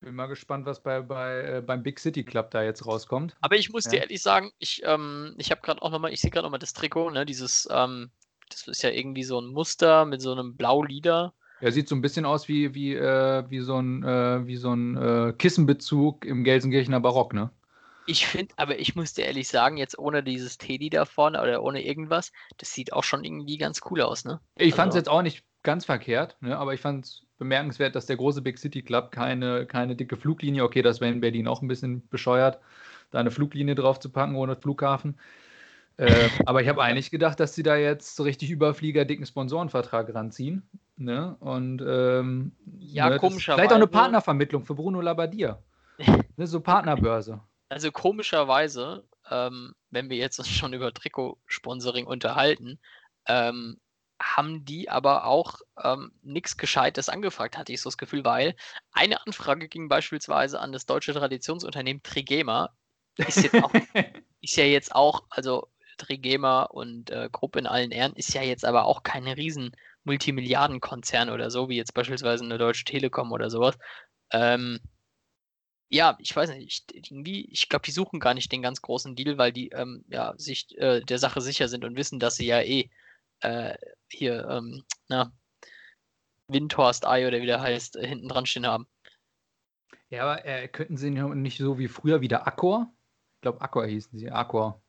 [0.00, 3.36] Bin mal gespannt, was bei, bei, äh, beim Big City Club da jetzt rauskommt.
[3.40, 3.92] Aber ich muss ja.
[3.92, 6.72] dir ehrlich sagen, ich, ähm, ich habe gerade auch nochmal, ich sehe gerade nochmal das
[6.72, 8.10] Trikot, ne, dieses, ähm,
[8.48, 11.32] das ist ja irgendwie so ein Muster mit so einem Blau-Lieder.
[11.62, 14.74] Er sieht so ein bisschen aus wie, wie, äh, wie so ein, äh, wie so
[14.74, 17.50] ein äh, Kissenbezug im Gelsenkirchener Barock, ne?
[18.08, 21.62] Ich finde, aber ich muss dir ehrlich sagen, jetzt ohne dieses Teddy da vorne oder
[21.62, 24.40] ohne irgendwas, das sieht auch schon irgendwie ganz cool aus, ne?
[24.56, 26.58] Ich also, fand es jetzt auch nicht ganz verkehrt, ne?
[26.58, 30.64] aber ich fand es bemerkenswert, dass der große Big City Club keine, keine dicke Fluglinie,
[30.64, 32.58] okay, das wäre in Berlin auch ein bisschen bescheuert,
[33.12, 35.16] da eine Fluglinie drauf zu packen ohne Flughafen.
[35.96, 40.14] Äh, aber ich habe eigentlich gedacht, dass sie da jetzt so richtig Überflieger dicken Sponsorenvertrag
[40.14, 40.68] ranziehen.
[40.96, 41.36] Ne?
[41.40, 43.56] Und ähm, ja, ne, komischerweise.
[43.56, 45.62] Vielleicht auch eine Partnervermittlung für Bruno Labbadia.
[46.36, 47.40] ne, so Partnerbörse.
[47.68, 52.78] Also komischerweise, ähm, wenn wir jetzt uns schon über Trikotsponsoring unterhalten,
[53.26, 53.78] ähm,
[54.20, 58.54] haben die aber auch ähm, nichts Gescheites angefragt, hatte ich so das Gefühl, weil
[58.92, 62.70] eine Anfrage ging beispielsweise an das deutsche Traditionsunternehmen Trigema.
[63.16, 63.72] Ist, jetzt auch,
[64.40, 68.64] ist ja jetzt auch, also Trigema und äh, Gruppe in allen Ehren, ist ja jetzt
[68.64, 69.72] aber auch keine riesen
[70.04, 73.78] Multimilliardenkonzern oder so, wie jetzt beispielsweise eine Deutsche Telekom oder sowas.
[74.30, 74.80] Ähm,
[75.88, 79.36] ja, ich weiß nicht, irgendwie, ich glaube, die suchen gar nicht den ganz großen Deal,
[79.36, 82.62] weil die ähm, ja, sich äh, der Sache sicher sind und wissen, dass sie ja
[82.62, 82.88] eh
[83.40, 83.76] äh,
[84.08, 85.32] hier, ähm, na,
[86.48, 88.86] Windhorst Ei oder wie der heißt, äh, hinten dran stehen haben.
[90.08, 92.92] Ja, aber äh, könnten sie nicht so wie früher wieder Accor?
[93.36, 94.82] Ich glaube, Accor hießen sie, Accor.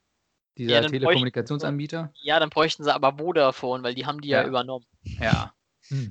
[0.57, 2.11] Dieser ja, Telekommunikationsanbieter?
[2.21, 4.85] Ja, dann bräuchten sie aber Vodafone, weil die haben die ja, ja übernommen.
[5.19, 5.53] Ja.
[5.87, 6.09] Hm.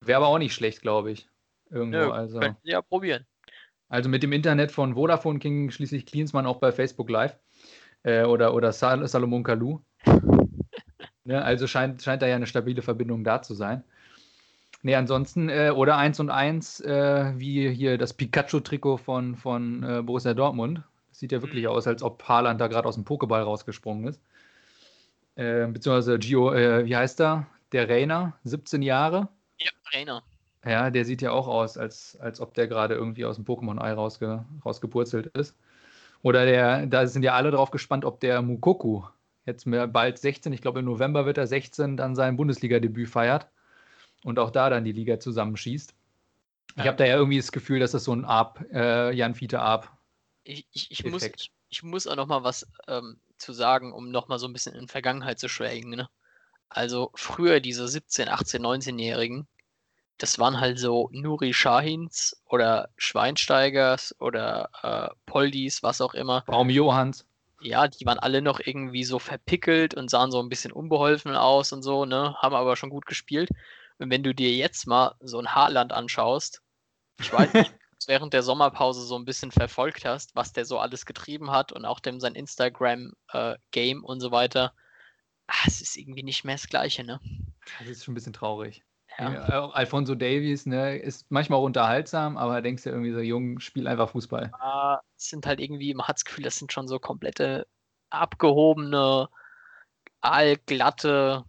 [0.00, 1.28] Wäre aber auch nicht schlecht, glaube ich.
[1.70, 1.98] Irgendwo.
[1.98, 2.40] Nö, also.
[2.40, 3.24] Könnten sie ja probieren.
[3.88, 7.38] Also mit dem Internet von Vodafone ging schließlich Klinsmann auch bei Facebook Live.
[8.02, 9.80] Äh, oder oder Sal Salomon Kalou.
[11.24, 13.84] ne, also scheint, scheint da ja eine stabile Verbindung da zu sein.
[14.82, 20.02] Nee, ansonsten, äh, oder 1 und 1, äh, wie hier das Pikachu-Trikot von, von äh,
[20.02, 20.82] Borussia Dortmund.
[21.22, 21.70] Sieht ja wirklich mhm.
[21.70, 24.20] aus, als ob Haaland da gerade aus dem Pokéball rausgesprungen ist.
[25.36, 27.46] Äh, beziehungsweise Gio, äh, wie heißt er?
[27.70, 29.28] Der Rainer, 17 Jahre.
[29.60, 30.24] Ja, Rainer.
[30.64, 33.92] Ja, der sieht ja auch aus, als, als ob der gerade irgendwie aus dem Pokémon-Ei
[33.92, 35.56] rausge, rausgepurzelt ist.
[36.22, 39.04] Oder der, da sind ja alle drauf gespannt, ob der Mukoku
[39.46, 43.46] jetzt bald 16, ich glaube im November wird er 16, dann sein Bundesliga-Debüt feiert
[44.24, 45.94] und auch da dann die Liga zusammenschießt.
[46.74, 49.60] Ich habe da ja irgendwie das Gefühl, dass das so ein Ab, äh, Jan Fiete
[49.60, 49.96] Ab.
[50.44, 51.28] Ich, ich, ich muss,
[51.68, 54.74] ich muss auch noch mal was ähm, zu sagen, um noch mal so ein bisschen
[54.74, 55.90] in Vergangenheit zu schwelgen.
[55.90, 56.08] Ne?
[56.68, 59.46] Also früher diese 17, 18, 19-Jährigen,
[60.18, 66.42] das waren halt so Nuri Shahins oder Schweinsteigers oder äh, Poldis, was auch immer.
[66.46, 67.26] Baum Johanns.
[67.60, 71.72] Ja, die waren alle noch irgendwie so verpickelt und sahen so ein bisschen unbeholfen aus
[71.72, 72.34] und so, ne?
[72.38, 73.50] Haben aber schon gut gespielt.
[73.98, 76.62] Und wenn du dir jetzt mal so ein Haarland anschaust,
[77.20, 77.72] ich weiß nicht,
[78.08, 81.84] während der Sommerpause so ein bisschen verfolgt hast, was der so alles getrieben hat und
[81.84, 84.72] auch dem sein Instagram-Game äh, und so weiter,
[85.46, 87.20] ach, es ist irgendwie nicht mehr das Gleiche, ne?
[87.78, 88.82] Das ist schon ein bisschen traurig.
[89.18, 89.70] Ja.
[89.72, 93.86] Alfonso Davies ne, ist manchmal auch unterhaltsam, aber denkst du ja irgendwie so, jung, spiel
[93.86, 94.50] einfach Fußball.
[94.58, 97.66] Ja, es sind halt irgendwie, man hat das Gefühl, das sind schon so komplette
[98.10, 99.28] abgehobene,
[100.20, 101.44] allglatte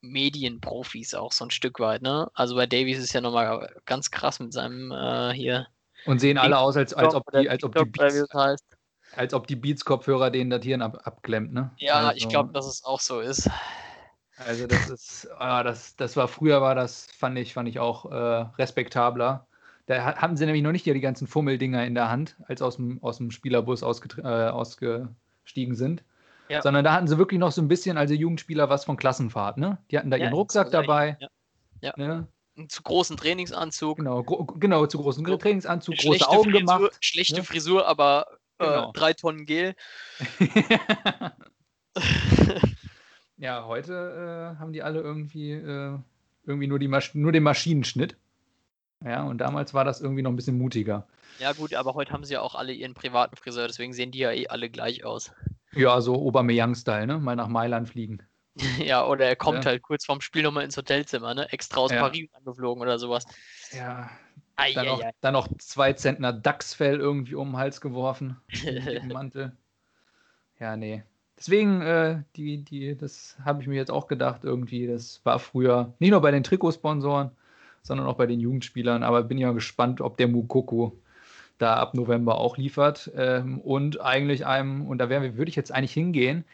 [0.00, 2.30] Medienprofis auch so ein Stück weit, ne?
[2.34, 5.66] Also bei Davies ist ja nochmal ganz krass mit seinem äh, hier.
[6.06, 8.28] Und sehen alle aus, als, als, ob, die, als, ob, die Beats,
[9.16, 11.70] als ob die Beats-Kopfhörer denen das Hirn ab, abklemmt, ne?
[11.78, 13.50] Ja, also, ich glaube, dass es auch so ist.
[14.46, 18.10] Also das ist, ah, das, das war früher war das, fand ich, fand ich auch
[18.10, 18.14] äh,
[18.56, 19.46] respektabler.
[19.86, 22.76] Da hatten sie nämlich noch nicht ja die ganzen Fummeldinger in der Hand, als aus
[22.76, 26.04] dem, aus dem Spielerbus äh, ausgestiegen sind.
[26.48, 26.62] Ja.
[26.62, 29.78] Sondern da hatten sie wirklich noch so ein bisschen, also Jugendspieler, was von Klassenfahrt, ne?
[29.90, 31.16] Die hatten da ja, ihren Rucksack dabei.
[31.20, 31.28] Ja.
[31.80, 31.92] ja.
[31.96, 32.28] Ne?
[32.66, 33.98] Zu großen Trainingsanzug.
[33.98, 36.98] Genau, gro genau, zu großen Trainingsanzug, große Augen Frisur, gemacht.
[37.00, 37.44] Schlechte ne?
[37.44, 38.26] Frisur, aber
[38.58, 38.92] äh, genau.
[38.92, 39.76] drei Tonnen Gel.
[43.38, 45.96] Ja, heute äh, haben die alle irgendwie, äh,
[46.44, 48.16] irgendwie nur, die Masch nur den Maschinenschnitt.
[49.04, 51.06] Ja, und damals war das irgendwie noch ein bisschen mutiger.
[51.38, 54.18] Ja, gut, aber heute haben sie ja auch alle ihren privaten Friseur, deswegen sehen die
[54.18, 55.30] ja eh alle gleich aus.
[55.72, 57.18] Ja, so Aubameyang-Style, ne?
[57.18, 58.22] Mal nach Mailand fliegen.
[58.78, 59.70] ja, oder er kommt ja.
[59.70, 61.50] halt kurz vorm Spiel nochmal ins Hotelzimmer, ne?
[61.52, 62.00] Extra aus ja.
[62.00, 63.24] Paris angeflogen oder sowas.
[63.72, 64.10] Ja.
[64.56, 65.10] Ai, dann, ai, noch, ai.
[65.20, 68.40] dann noch zwei Zentner Dachsfell irgendwie um den Hals geworfen.
[68.64, 69.56] Im Mantel.
[70.58, 71.04] Ja, nee.
[71.38, 75.92] Deswegen, äh, die, die, das habe ich mir jetzt auch gedacht, irgendwie, das war früher
[76.00, 77.30] nicht nur bei den Trikotsponsoren,
[77.82, 79.04] sondern auch bei den Jugendspielern.
[79.04, 80.98] Aber bin ja gespannt, ob der Mukoko
[81.58, 83.12] da ab November auch liefert.
[83.16, 86.44] Ähm, und eigentlich einem, und da wir, würde ich jetzt eigentlich hingehen,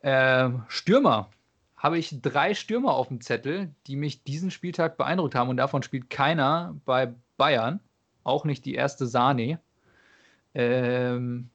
[0.00, 1.30] äh, Stürmer.
[1.76, 5.50] Habe ich drei Stürmer auf dem Zettel, die mich diesen Spieltag beeindruckt haben.
[5.50, 7.80] Und davon spielt keiner bei Bayern.
[8.24, 9.60] Auch nicht die erste Sahne.
[10.54, 11.50] Ähm,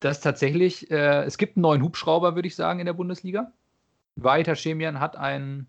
[0.00, 3.52] dass tatsächlich, äh, es gibt einen neuen Hubschrauber, würde ich sagen, in der Bundesliga.
[4.16, 5.66] Walter Schemian hat einen,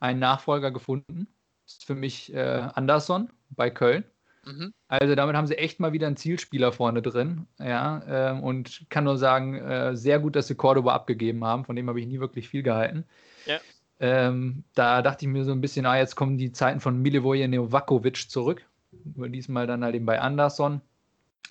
[0.00, 1.28] einen Nachfolger gefunden.
[1.64, 4.04] Das ist für mich äh, Anderson bei Köln.
[4.48, 4.72] Mhm.
[4.88, 7.46] Also damit haben sie echt mal wieder einen Zielspieler vorne drin.
[7.58, 11.64] Ja, äh, und kann nur sagen, äh, sehr gut, dass sie Cordoba abgegeben haben.
[11.64, 13.04] Von dem habe ich nie wirklich viel gehalten.
[13.46, 13.58] Ja.
[14.00, 17.48] Ähm, da dachte ich mir so ein bisschen, ah, jetzt kommen die Zeiten von Milivoje
[17.48, 18.64] Novakovic zurück.
[18.92, 20.80] Diesmal dann halt eben bei Anderson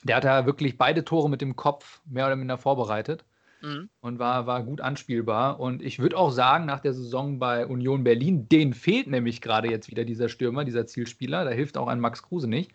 [0.03, 3.23] der hat ja wirklich beide Tore mit dem Kopf mehr oder minder vorbereitet
[3.62, 3.89] mhm.
[4.02, 5.60] und war, war gut anspielbar.
[5.60, 9.70] Und ich würde auch sagen, nach der Saison bei Union Berlin, den fehlt nämlich gerade
[9.70, 11.46] jetzt wieder dieser Stürmer, dieser Zielspieler.
[11.46, 12.72] Da hilft auch ein Max Kruse nicht.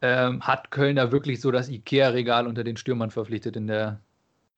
[0.00, 4.00] Ähm, hat Köln da wirklich so das IKEA-Regal unter den Stürmern verpflichtet in der,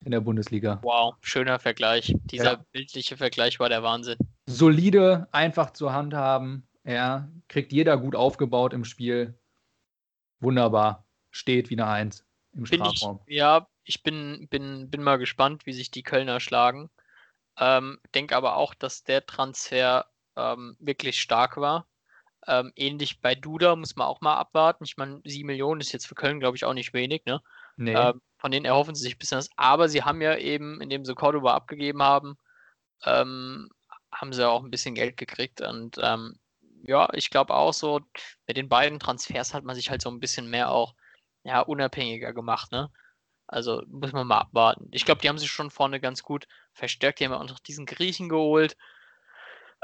[0.05, 0.79] in der Bundesliga.
[0.83, 2.15] Wow, schöner Vergleich.
[2.25, 2.65] Dieser ja.
[2.73, 4.17] bildliche Vergleich war der Wahnsinn.
[4.47, 6.67] Solide, einfach zur Hand haben.
[6.87, 9.35] Ja, kriegt jeder gut aufgebaut im Spiel.
[10.41, 13.21] Wunderbar steht wie eine Eins im bin Strafraum.
[13.27, 16.91] Ich, ja, ich bin, bin, bin mal gespannt, wie sich die Kölner schlagen.
[17.59, 21.87] Ähm, denke aber auch, dass der Transfer ähm, wirklich stark war.
[22.47, 24.85] Ähm, ähnlich bei Duda muss man auch mal abwarten.
[24.85, 27.25] Ich meine, 7 Millionen ist jetzt für Köln, glaube ich, auch nicht wenig.
[27.27, 27.43] Ne?
[27.77, 27.95] Nee.
[27.95, 29.49] Ähm, von denen erhoffen sie sich ein bisschen was.
[29.57, 32.37] Aber sie haben ja eben, indem sie Cordoba abgegeben haben,
[33.05, 33.71] ähm,
[34.13, 35.61] haben sie auch ein bisschen Geld gekriegt.
[35.61, 36.39] Und ähm,
[36.83, 38.01] ja, ich glaube auch so,
[38.47, 40.95] mit den beiden Transfers hat man sich halt so ein bisschen mehr auch
[41.45, 42.91] ja, unabhängiger gemacht, ne?
[43.47, 44.89] Also muss man mal abwarten.
[44.93, 47.21] Ich glaube, die haben sich schon vorne ganz gut verstärkt.
[47.21, 48.77] Die haben auch noch diesen Griechen geholt.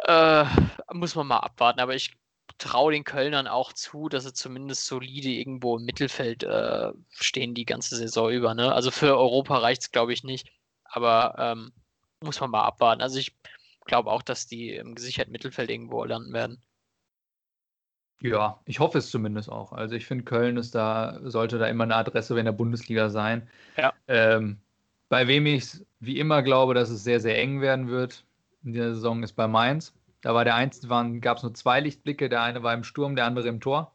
[0.05, 0.45] Äh,
[0.93, 1.81] muss man mal abwarten.
[1.81, 2.17] Aber ich
[2.59, 7.65] traue den Kölnern auch zu, dass sie zumindest solide irgendwo im Mittelfeld äh, stehen die
[7.65, 8.55] ganze Saison über.
[8.55, 8.73] Ne?
[8.73, 10.51] Also für Europa reicht es, glaube ich, nicht.
[10.85, 11.73] Aber ähm,
[12.21, 13.03] muss man mal abwarten.
[13.03, 13.37] Also ich
[13.87, 16.63] glaube auch, dass die im gesicherten Mittelfeld irgendwo landen werden.
[18.23, 19.73] Ja, ich hoffe es zumindest auch.
[19.73, 23.49] Also ich finde, Köln ist da, sollte da immer eine Adresse in der Bundesliga sein.
[23.77, 23.93] Ja.
[24.09, 24.59] Ähm,
[25.09, 28.25] bei wem ich wie immer glaube, dass es sehr, sehr eng werden wird
[28.63, 29.95] in dieser Saison, ist bei Mainz.
[30.23, 32.29] Da war der einzige, gab es nur zwei Lichtblicke.
[32.29, 33.93] Der eine war im Sturm, der andere im Tor.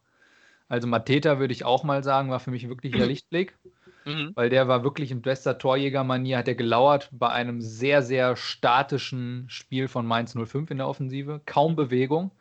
[0.68, 3.56] Also Mateta würde ich auch mal sagen, war für mich wirklich der Lichtblick.
[4.06, 4.32] Mhm.
[4.36, 9.46] Weil der war wirklich in bester Torjägermanier, hat er gelauert bei einem sehr, sehr statischen
[9.50, 11.42] Spiel von Mainz 05 in der Offensive.
[11.46, 12.32] Kaum Bewegung.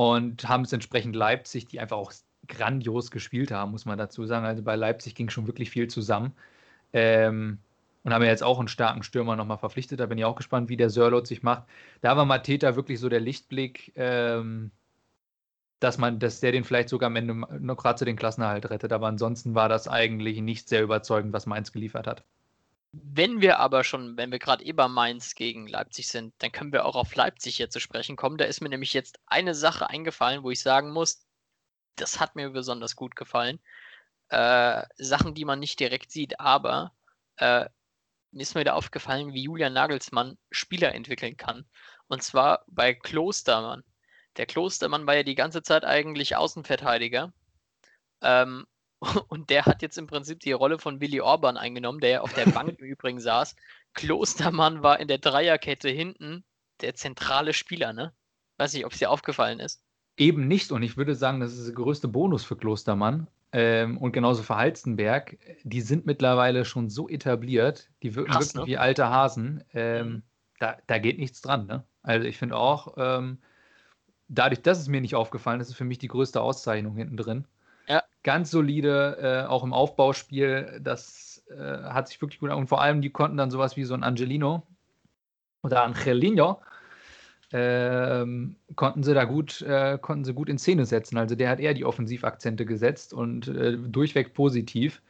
[0.00, 2.10] Und haben es entsprechend Leipzig, die einfach auch
[2.48, 4.46] grandios gespielt haben, muss man dazu sagen.
[4.46, 6.32] Also bei Leipzig ging schon wirklich viel zusammen.
[6.94, 7.58] Ähm,
[8.02, 10.00] und haben ja jetzt auch einen starken Stürmer nochmal verpflichtet.
[10.00, 11.64] Da bin ich auch gespannt, wie der Sörlot sich macht.
[12.00, 14.70] Da war Mateta wirklich so der Lichtblick, ähm,
[15.80, 18.94] dass man, dass der den vielleicht sogar am Ende noch gerade zu den Klassenerhalt rettet.
[18.94, 22.24] Aber ansonsten war das eigentlich nicht sehr überzeugend, was Mainz geliefert hat.
[22.92, 26.84] Wenn wir aber schon, wenn wir gerade eh Mainz gegen Leipzig sind, dann können wir
[26.84, 28.36] auch auf Leipzig hier zu sprechen kommen.
[28.36, 31.24] Da ist mir nämlich jetzt eine Sache eingefallen, wo ich sagen muss,
[31.94, 33.60] das hat mir besonders gut gefallen.
[34.28, 36.92] Äh, Sachen, die man nicht direkt sieht, aber
[37.36, 37.66] äh,
[38.32, 41.68] mir ist mir wieder aufgefallen, wie Julian Nagelsmann Spieler entwickeln kann.
[42.08, 43.84] Und zwar bei Klostermann.
[44.36, 47.32] Der Klostermann war ja die ganze Zeit eigentlich Außenverteidiger.
[48.22, 48.66] Ähm,
[49.28, 52.34] und der hat jetzt im Prinzip die Rolle von Willy Orban eingenommen, der ja auf
[52.34, 53.56] der Bank im Übrigen saß.
[53.94, 56.44] Klostermann war in der Dreierkette hinten
[56.80, 58.12] der zentrale Spieler, ne?
[58.58, 59.82] Weiß nicht, ob es dir aufgefallen ist.
[60.16, 60.70] Eben nicht.
[60.70, 64.56] Und ich würde sagen, das ist der größte Bonus für Klostermann ähm, und genauso für
[64.56, 65.38] Halstenberg.
[65.64, 68.66] Die sind mittlerweile schon so etabliert, die wirken Krass, wirklich ne?
[68.66, 69.64] wie alte Hasen.
[69.72, 70.22] Ähm, mhm.
[70.58, 71.66] da, da geht nichts dran.
[71.66, 71.84] Ne?
[72.02, 73.38] Also ich finde auch, ähm,
[74.28, 77.46] dadurch, dass es mir nicht aufgefallen ist, ist für mich die größte Auszeichnung hinten drin.
[77.90, 78.02] Ja.
[78.22, 80.80] Ganz solide, äh, auch im Aufbauspiel.
[80.82, 82.58] Das äh, hat sich wirklich gut an.
[82.58, 84.66] Und vor allem, die konnten dann sowas wie so ein Angelino
[85.62, 86.60] oder Angelino
[87.52, 91.18] ähm, konnten sie da gut, äh, konnten sie gut in Szene setzen.
[91.18, 95.02] Also der hat eher die Offensivakzente gesetzt und äh, durchweg positiv.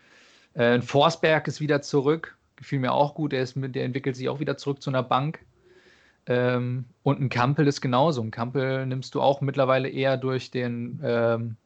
[0.54, 3.32] Äh, Forsberg ist wieder zurück, gefiel mir auch gut.
[3.32, 5.40] Der, ist mit, der entwickelt sich auch wieder zurück zu einer Bank.
[6.26, 8.22] Ähm, und ein Kampel ist genauso.
[8.22, 11.56] Ein Kampel nimmst du auch mittlerweile eher durch den ähm,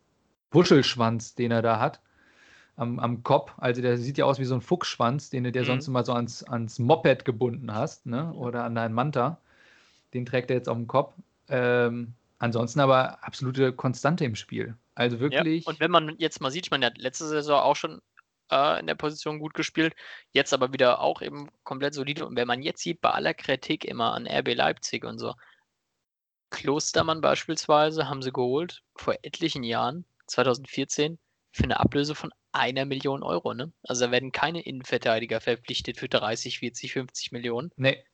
[0.54, 2.00] Wuschelschwanz, den er da hat.
[2.76, 3.52] Am, am Kopf.
[3.56, 5.66] Also der sieht ja aus wie so ein Fuchsschwanz, den du dir mhm.
[5.66, 8.32] sonst immer so ans, ans Moped gebunden hast, ne?
[8.32, 9.38] Oder an deinen Manta.
[10.12, 11.12] Den trägt er jetzt auf dem Kopf.
[11.48, 14.76] Ähm, ansonsten aber absolute Konstante im Spiel.
[14.94, 15.64] Also wirklich.
[15.64, 18.00] Ja, und wenn man jetzt mal sieht, ich meine, der hat letzte Saison auch schon
[18.50, 19.94] äh, in der Position gut gespielt,
[20.32, 22.26] jetzt aber wieder auch eben komplett solide.
[22.26, 25.34] Und wenn man jetzt sieht, bei aller Kritik immer an RB Leipzig und so,
[26.50, 31.18] Klostermann beispielsweise haben sie geholt vor etlichen Jahren, 2014,
[31.52, 33.54] für eine Ablöse von einer Million Euro.
[33.54, 33.72] Ne?
[33.82, 37.70] Also da werden keine Innenverteidiger verpflichtet für 30, 40, 50 Millionen.
[37.76, 38.04] Nee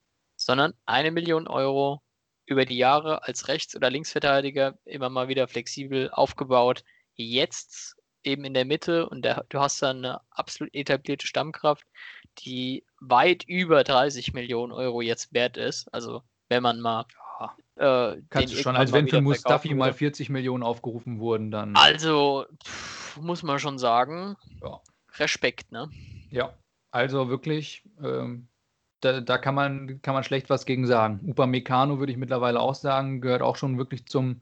[0.40, 2.02] sondern eine Million Euro
[2.46, 6.82] über die Jahre als Rechts- oder Linksverteidiger immer mal wieder flexibel aufgebaut.
[7.14, 11.84] Jetzt eben in der Mitte und der, du hast dann eine absolut etablierte Stammkraft,
[12.38, 15.92] die weit über 30 Millionen Euro jetzt wert ist.
[15.92, 17.04] Also wenn man mal
[17.80, 21.74] äh, Kannst du schon, als wenn für Mustafi mal 40 Millionen aufgerufen wurden, dann.
[21.76, 24.80] Also, pff, muss man schon sagen, ja.
[25.18, 25.88] Respekt, ne?
[26.30, 26.52] Ja,
[26.90, 28.48] also wirklich ähm,
[29.00, 31.20] da, da, kann, man, kann man schlecht was gegen sagen.
[31.26, 34.40] Upamecano würde ich mittlerweile auch sagen, gehört auch schon wirklich zum,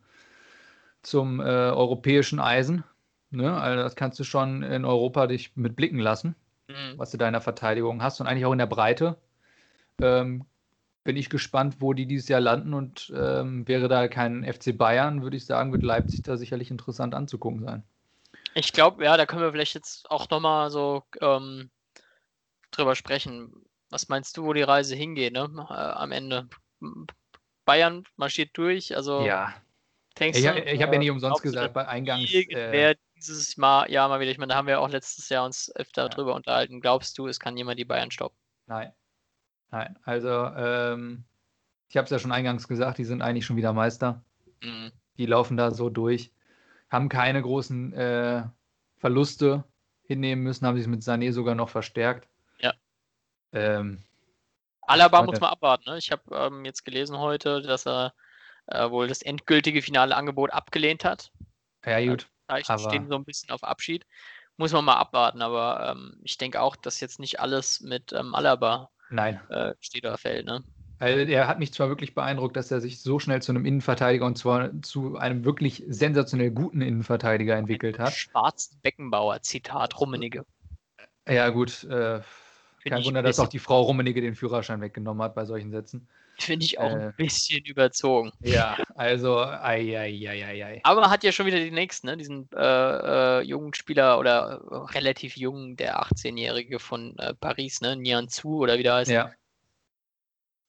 [1.03, 2.85] zum äh, europäischen Eisen.
[3.31, 3.57] Ne?
[3.57, 6.35] Also das kannst du schon in Europa dich mit blicken lassen,
[6.67, 6.95] mhm.
[6.97, 9.17] was du da in der Verteidigung hast und eigentlich auch in der Breite.
[10.01, 10.45] Ähm,
[11.09, 15.23] bin ich gespannt, wo die dieses Jahr landen und ähm, wäre da kein FC Bayern,
[15.23, 17.83] würde ich sagen, wird Leipzig da sicherlich interessant anzugucken sein.
[18.53, 21.71] Ich glaube, ja, da können wir vielleicht jetzt auch nochmal so ähm,
[22.73, 23.65] drüber sprechen.
[23.89, 25.49] Was meinst du, wo die Reise hingeht, ne?
[25.71, 26.47] Äh, am Ende?
[27.65, 29.23] Bayern marschiert durch, also.
[29.23, 29.55] Ja.
[30.19, 32.31] Denkst ich, du, ich habe ja nicht umsonst gesagt, bei Eingangs.
[32.35, 35.75] Äh, dieses mal, ja, mal wieder, ich meine, da haben wir auch letztes Jahr uns
[35.75, 36.09] öfter ja.
[36.11, 36.83] drüber unterhalten.
[36.83, 38.37] Glaubst du, es kann jemand die Bayern stoppen?
[38.67, 38.93] Nein.
[39.71, 39.99] Nein.
[40.05, 41.25] Also, ähm,
[41.89, 44.23] ich habe es ja schon eingangs gesagt, die sind eigentlich schon wieder Meister.
[44.63, 44.93] Mhm.
[45.19, 46.33] Die laufen da so durch,
[46.91, 48.45] haben keine großen äh,
[48.99, 49.65] Verluste
[50.03, 52.29] hinnehmen müssen, haben sich mit Sané sogar noch verstärkt.
[53.53, 54.03] Ähm,
[54.83, 55.91] Alaba muss man abwarten.
[55.91, 55.99] Ne?
[55.99, 58.15] Ich habe ähm, jetzt gelesen heute, dass er
[58.67, 61.31] äh, wohl das endgültige finale Angebot abgelehnt hat.
[61.85, 62.29] Ja, gut.
[62.49, 64.07] Äh, stehen so ein bisschen auf Abschied.
[64.57, 68.35] Muss man mal abwarten, aber ähm, ich denke auch, dass jetzt nicht alles mit ähm,
[68.35, 69.41] Alaba Nein.
[69.49, 70.47] Äh, steht oder fällt.
[70.47, 70.63] Ne?
[70.99, 74.27] Also er hat mich zwar wirklich beeindruckt, dass er sich so schnell zu einem Innenverteidiger
[74.27, 78.13] und zwar zu einem wirklich sensationell guten Innenverteidiger entwickelt hat.
[78.13, 80.45] Schwarzen Beckenbauer, Zitat Rummenigge.
[81.29, 81.85] Ja, gut.
[81.85, 82.21] Äh,
[82.85, 86.09] kein Wunder, dass auch die Frau Rummenigge den Führerschein weggenommen hat bei solchen Sätzen.
[86.39, 88.33] Finde ich auch äh, ein bisschen überzogen.
[88.41, 90.81] Ja, also, ei, ei, ei, ei, ei.
[90.85, 92.17] Aber hat ja schon wieder die nächsten, ne?
[92.17, 97.97] diesen äh, äh, jungen Spieler oder äh, relativ jungen, der 18-Jährige von äh, Paris, ne?
[97.97, 99.11] Nian Zu oder wie der heißt.
[99.11, 99.33] Ja.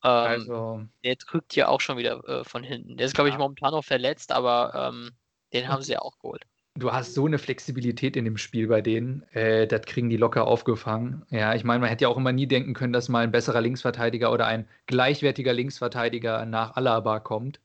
[0.04, 2.98] Ähm, also, der drückt ja auch schon wieder äh, von hinten.
[2.98, 5.12] Der ist, glaube ich, momentan noch verletzt, aber ähm,
[5.54, 6.46] den haben sie ja auch geholt
[6.80, 9.24] du hast so eine Flexibilität in dem Spiel bei denen.
[9.34, 11.26] Äh, das kriegen die locker aufgefangen.
[11.30, 13.62] Ja, ich meine, man hätte ja auch immer nie denken können, dass mal ein besserer
[13.62, 17.60] Linksverteidiger oder ein gleichwertiger Linksverteidiger nach Alaba kommt.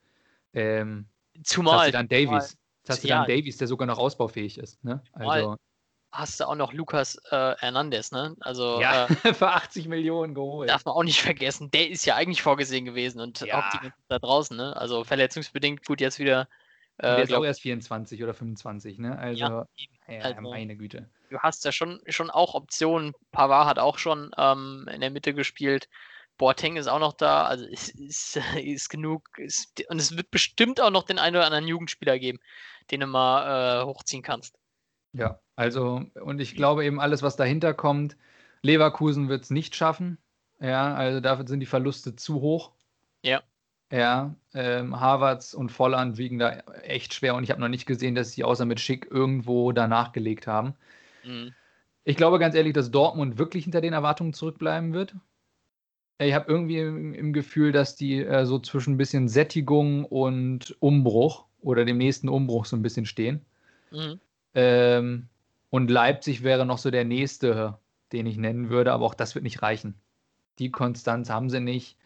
[0.53, 1.07] Ähm,
[1.43, 1.75] zumal.
[1.75, 2.59] Jetzt hast du dann Davies.
[2.83, 4.83] Jetzt hast du ja, dann Davies, der sogar noch ausbaufähig ist.
[4.85, 5.03] Ne?
[5.13, 5.57] Also,
[6.15, 8.37] hast du auch noch Lukas äh, Hernandez, ne?
[8.41, 10.71] Also ja, äh, für 80 Millionen geholt.
[10.71, 11.71] Darf man auch nicht vergessen.
[11.73, 13.59] Der ist ja eigentlich vorgesehen gewesen und ja.
[13.59, 14.77] auch die da draußen, ne?
[14.77, 16.49] Also verletzungsbedingt gut jetzt wieder
[17.01, 19.19] der äh, ist auch erst 24 oder 25, ne?
[19.19, 19.67] Also, ja,
[20.09, 21.09] ja also, meine Güte.
[21.31, 23.15] Du hast ja schon, schon auch Optionen.
[23.33, 25.89] Pavard hat auch schon ähm, in der Mitte gespielt.
[26.39, 27.45] Boateng ist auch noch da.
[27.45, 29.29] Also es ist, ist genug.
[29.39, 32.39] Ist, und es wird bestimmt auch noch den einen oder anderen Jugendspieler geben,
[32.91, 34.57] den du mal äh, hochziehen kannst.
[35.13, 38.17] Ja, also, und ich glaube eben alles, was dahinter kommt,
[38.63, 40.19] Leverkusen wird es nicht schaffen.
[40.61, 42.73] Ja, also dafür sind die Verluste zu hoch.
[43.23, 43.43] Ja.
[43.91, 46.51] Ja, ähm, Harvards und Volland wiegen da
[46.83, 50.13] echt schwer und ich habe noch nicht gesehen, dass sie außer mit Schick irgendwo danach
[50.13, 50.75] gelegt haben.
[51.25, 51.55] Mhm.
[52.05, 55.15] Ich glaube ganz ehrlich, dass Dortmund wirklich hinter den Erwartungen zurückbleiben wird.
[56.19, 60.77] Ich habe irgendwie im, im, Gefühl, dass die äh, so zwischen ein bisschen Sättigung und
[60.81, 63.45] Umbruch oder dem nächsten Umbruch so ein bisschen stehen.
[63.91, 64.21] Mhm.
[64.55, 65.29] Ähm,
[65.71, 67.79] und Leipzig wäre noch so der nächste,
[68.13, 69.95] den ich nennen würde, aber auch das wird nicht reichen.
[70.61, 71.97] Die Konstanz haben sie nicht.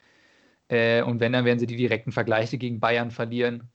[0.68, 3.70] Äh, und wenn, dann werden sie die direkten Vergleiche gegen Bayern verlieren.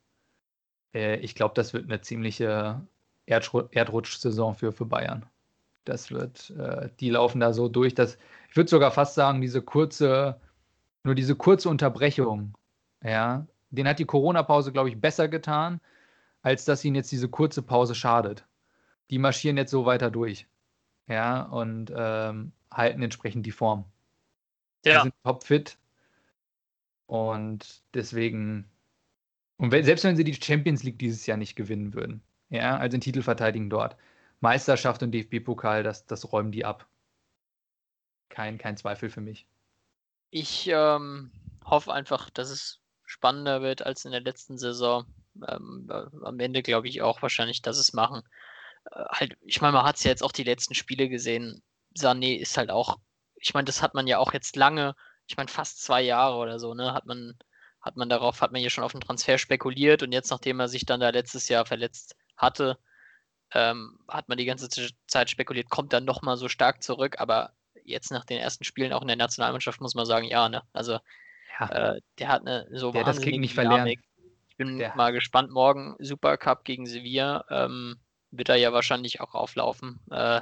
[0.93, 2.85] Äh, ich glaube, das wird eine ziemliche
[3.25, 5.25] Erdrutsch-Saison für, für Bayern.
[5.85, 8.17] Das wird, äh, die laufen da so durch, dass
[8.49, 10.39] ich würde sogar fast sagen, diese kurze,
[11.03, 12.55] nur diese kurze Unterbrechung,
[13.03, 15.81] ja, den hat die Corona-Pause, glaube ich, besser getan,
[16.41, 18.45] als dass ihnen jetzt diese kurze Pause schadet.
[19.09, 20.47] Die marschieren jetzt so weiter durch,
[21.07, 23.85] ja, und ähm, halten entsprechend die Form.
[24.85, 24.99] Ja.
[24.99, 25.77] Die sind topfit,
[27.13, 28.67] und deswegen,
[29.57, 32.97] und wenn, selbst wenn sie die Champions League dieses Jahr nicht gewinnen würden, ja, also
[32.97, 33.95] den Titel verteidigen dort,
[34.39, 36.87] Meisterschaft und DFB-Pokal, das, das räumen die ab.
[38.29, 39.45] Kein, kein Zweifel für mich.
[40.31, 41.29] Ich ähm,
[41.63, 45.05] hoffe einfach, dass es spannender wird als in der letzten Saison.
[45.47, 48.23] Ähm, äh, am Ende glaube ich auch wahrscheinlich, dass es machen.
[48.91, 51.61] Äh, halt, ich meine, man hat es ja jetzt auch die letzten Spiele gesehen.
[51.95, 52.97] Sané ist halt auch,
[53.35, 54.95] ich meine, das hat man ja auch jetzt lange
[55.27, 57.37] ich meine, fast zwei Jahre oder so, ne, hat man,
[57.81, 60.67] hat man darauf, hat man hier schon auf den Transfer spekuliert und jetzt, nachdem er
[60.67, 62.77] sich dann da letztes Jahr verletzt hatte,
[63.53, 64.69] ähm, hat man die ganze
[65.07, 67.53] Zeit spekuliert, kommt dann nochmal so stark zurück, aber
[67.85, 70.99] jetzt nach den ersten Spielen auch in der Nationalmannschaft muss man sagen, ja, ne, also
[71.59, 71.69] ja.
[71.69, 73.99] Äh, der hat eine so der das Kick nicht Dynamik.
[74.49, 74.95] Ich bin der.
[74.95, 77.97] mal gespannt, morgen Supercup gegen Sevilla, ähm,
[78.31, 79.99] wird er ja wahrscheinlich auch auflaufen.
[80.11, 80.41] Äh,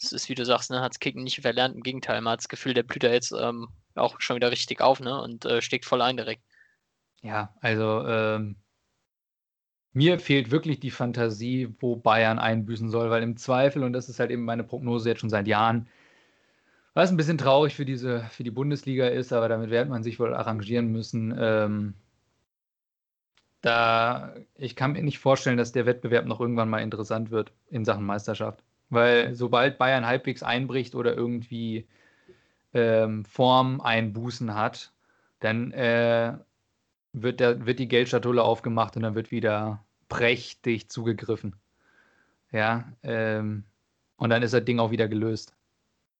[0.00, 1.74] es ist, wie du sagst, ne, hat Kicken nicht verlernt.
[1.74, 4.80] Im Gegenteil, man hat das Gefühl, der blüht da jetzt ähm, auch schon wieder richtig
[4.80, 6.42] auf ne, und äh, steckt voll ein direkt.
[7.22, 8.56] Ja, also ähm,
[9.92, 14.20] mir fehlt wirklich die Fantasie, wo Bayern einbüßen soll, weil im Zweifel, und das ist
[14.20, 15.88] halt eben meine Prognose jetzt schon seit Jahren,
[16.94, 20.18] was ein bisschen traurig für, diese, für die Bundesliga ist, aber damit wird man sich
[20.18, 21.34] wohl arrangieren müssen.
[21.38, 21.94] Ähm,
[23.60, 27.84] da, ich kann mir nicht vorstellen, dass der Wettbewerb noch irgendwann mal interessant wird in
[27.84, 28.62] Sachen Meisterschaft.
[28.90, 31.86] Weil sobald Bayern halbwegs einbricht oder irgendwie
[32.74, 34.92] ähm, Form einbußen hat,
[35.40, 36.36] dann äh,
[37.12, 41.56] wird, der, wird die Geldschatulle aufgemacht und dann wird wieder prächtig zugegriffen.
[42.50, 43.64] Ja, ähm,
[44.16, 45.54] und dann ist das Ding auch wieder gelöst.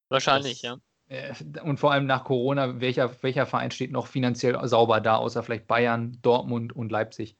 [0.08, 0.78] Wahrscheinlich, das, ja.
[1.08, 5.42] Äh, und vor allem nach Corona, welcher, welcher Verein steht noch finanziell sauber da, außer
[5.42, 7.37] vielleicht Bayern, Dortmund und Leipzig?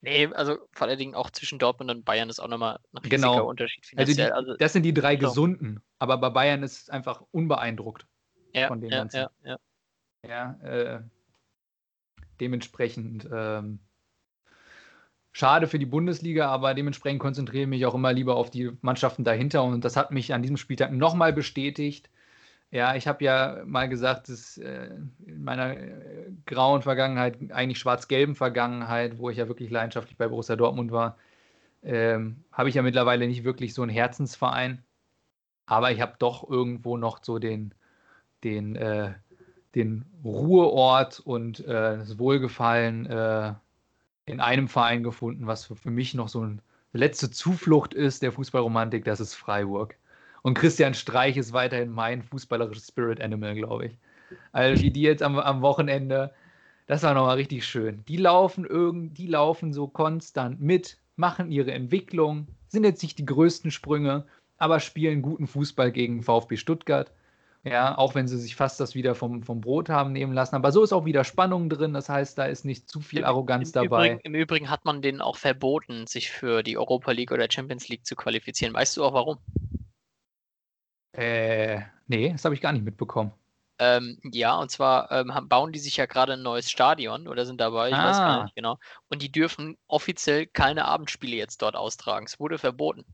[0.00, 3.16] Nee, also vor allen Dingen auch zwischen Dortmund und Bayern ist auch nochmal ein riesiger
[3.16, 3.48] genau.
[3.48, 4.30] Unterschied finanziell.
[4.30, 5.26] Also, die, also das sind die drei so.
[5.26, 8.06] gesunden, aber bei Bayern ist es einfach unbeeindruckt
[8.54, 9.16] ja, von den ja, ganzen.
[9.16, 9.30] Ja,
[10.24, 10.58] ja.
[10.62, 11.02] ja äh,
[12.40, 13.80] dementsprechend ähm,
[15.32, 19.24] schade für die Bundesliga, aber dementsprechend konzentriere ich mich auch immer lieber auf die Mannschaften
[19.24, 22.08] dahinter und das hat mich an diesem Spieltag nochmal bestätigt,
[22.70, 24.90] ja, ich habe ja mal gesagt, dass äh,
[25.26, 30.56] in meiner äh, grauen Vergangenheit, eigentlich schwarz-gelben Vergangenheit, wo ich ja wirklich leidenschaftlich bei Borussia
[30.56, 31.16] Dortmund war,
[31.82, 34.82] ähm, habe ich ja mittlerweile nicht wirklich so einen Herzensverein.
[35.66, 37.74] Aber ich habe doch irgendwo noch so den,
[38.44, 39.14] den, äh,
[39.74, 43.06] den Ruheort und äh, das Wohlgefallen
[44.26, 46.58] in einem Verein gefunden, was für, für mich noch so eine
[46.92, 49.96] letzte Zuflucht ist der Fußballromantik, das ist Freiburg.
[50.48, 53.98] Und Christian Streich ist weiterhin mein fußballerisches Spirit Animal, glaube ich.
[54.52, 56.32] Also wie die jetzt am, am Wochenende,
[56.86, 58.02] das war nochmal richtig schön.
[58.08, 63.26] Die laufen irgend, die laufen so konstant mit, machen ihre Entwicklung, sind jetzt nicht die
[63.26, 64.24] größten Sprünge,
[64.56, 67.12] aber spielen guten Fußball gegen VfB Stuttgart.
[67.62, 70.54] Ja, auch wenn sie sich fast das wieder vom, vom Brot haben nehmen lassen.
[70.54, 71.92] Aber so ist auch wieder Spannung drin.
[71.92, 74.06] Das heißt, da ist nicht zu viel Arroganz Im, im dabei.
[74.06, 77.88] Übrigen, Im Übrigen hat man denen auch verboten, sich für die Europa League oder Champions
[77.88, 78.72] League zu qualifizieren.
[78.72, 79.36] Weißt du auch warum?
[81.18, 83.32] Äh, nee, das habe ich gar nicht mitbekommen.
[83.80, 87.60] Ähm, ja, und zwar ähm, bauen die sich ja gerade ein neues Stadion oder sind
[87.60, 88.08] dabei, ich ah.
[88.08, 88.42] weiß gar ah.
[88.44, 88.78] nicht genau.
[89.08, 92.26] Und die dürfen offiziell keine Abendspiele jetzt dort austragen.
[92.26, 93.04] Es wurde verboten.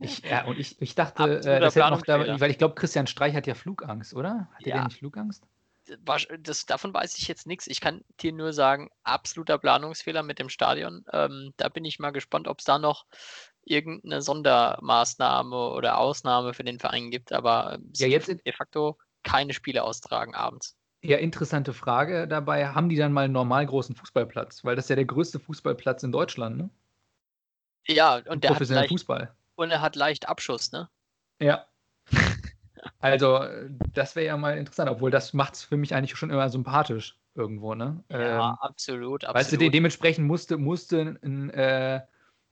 [0.00, 3.06] ich, ja, und ich, ich dachte, äh, das hätte noch da, weil ich glaube, Christian
[3.06, 4.48] Streich hat ja Flugangst, oder?
[4.54, 4.76] Hat ja.
[4.76, 5.44] der nicht Flugangst?
[6.40, 7.66] Das, davon weiß ich jetzt nichts.
[7.66, 11.04] Ich kann dir nur sagen, absoluter Planungsfehler mit dem Stadion.
[11.12, 13.04] Ähm, da bin ich mal gespannt, ob es da noch
[13.66, 17.32] irgendeine Sondermaßnahme oder Ausnahme für den Verein gibt.
[17.32, 20.76] Aber ja, jetzt de facto keine Spiele austragen abends.
[21.02, 22.68] Ja, interessante Frage dabei.
[22.68, 24.64] Haben die dann mal einen normal großen Fußballplatz?
[24.64, 26.70] Weil das ist ja der größte Fußballplatz in Deutschland, ne?
[27.86, 29.32] Ja, und der hat leicht, Fußball.
[29.54, 30.88] Und er hat leicht Abschuss, ne?
[31.40, 31.66] Ja.
[32.98, 33.44] also,
[33.92, 37.16] das wäre ja mal interessant, obwohl das macht es für mich eigentlich schon immer sympathisch
[37.34, 38.02] irgendwo, ne?
[38.08, 39.34] Ja, ähm, absolut, absolut.
[39.34, 42.08] Weißt du, de dementsprechend musste, musste ein, äh, ein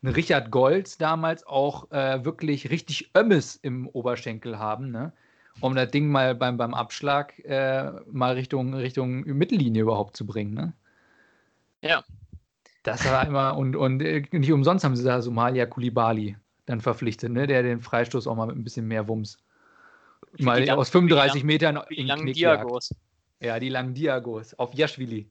[0.06, 5.12] Richard Golds damals auch äh, wirklich richtig Ömmes im Oberschenkel haben, ne?
[5.60, 10.54] um das Ding mal beim, beim Abschlag äh, mal Richtung, Richtung Mittellinie überhaupt zu bringen.
[10.54, 10.72] Ne?
[11.80, 12.04] Ja.
[12.82, 16.36] Das war immer, und, und äh, nicht umsonst haben sie da Somalia Kulibali
[16.66, 17.46] dann verpflichtet, ne?
[17.46, 19.38] der den Freistoß auch mal mit ein bisschen mehr Wumms.
[20.38, 22.94] Mal aus 35 lang, Metern in die langen Diagos.
[23.40, 25.30] Ja, die langen Diagos auf Jaschwili.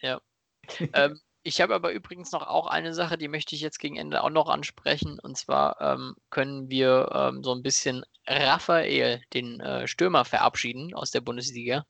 [0.00, 0.20] Ja.
[0.92, 4.24] ähm, ich habe aber übrigens noch auch eine Sache, die möchte ich jetzt gegen Ende
[4.24, 5.20] auch noch ansprechen.
[5.20, 11.12] Und zwar ähm, können wir ähm, so ein bisschen Raphael, den äh, Stürmer, verabschieden aus
[11.12, 11.86] der Bundesliga.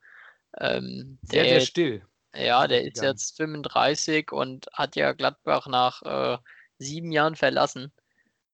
[0.59, 2.07] Ähm, sehr, der, sehr still.
[2.35, 6.39] Ja, der ist jetzt 35 und hat ja Gladbach nach äh,
[6.77, 7.93] sieben Jahren verlassen.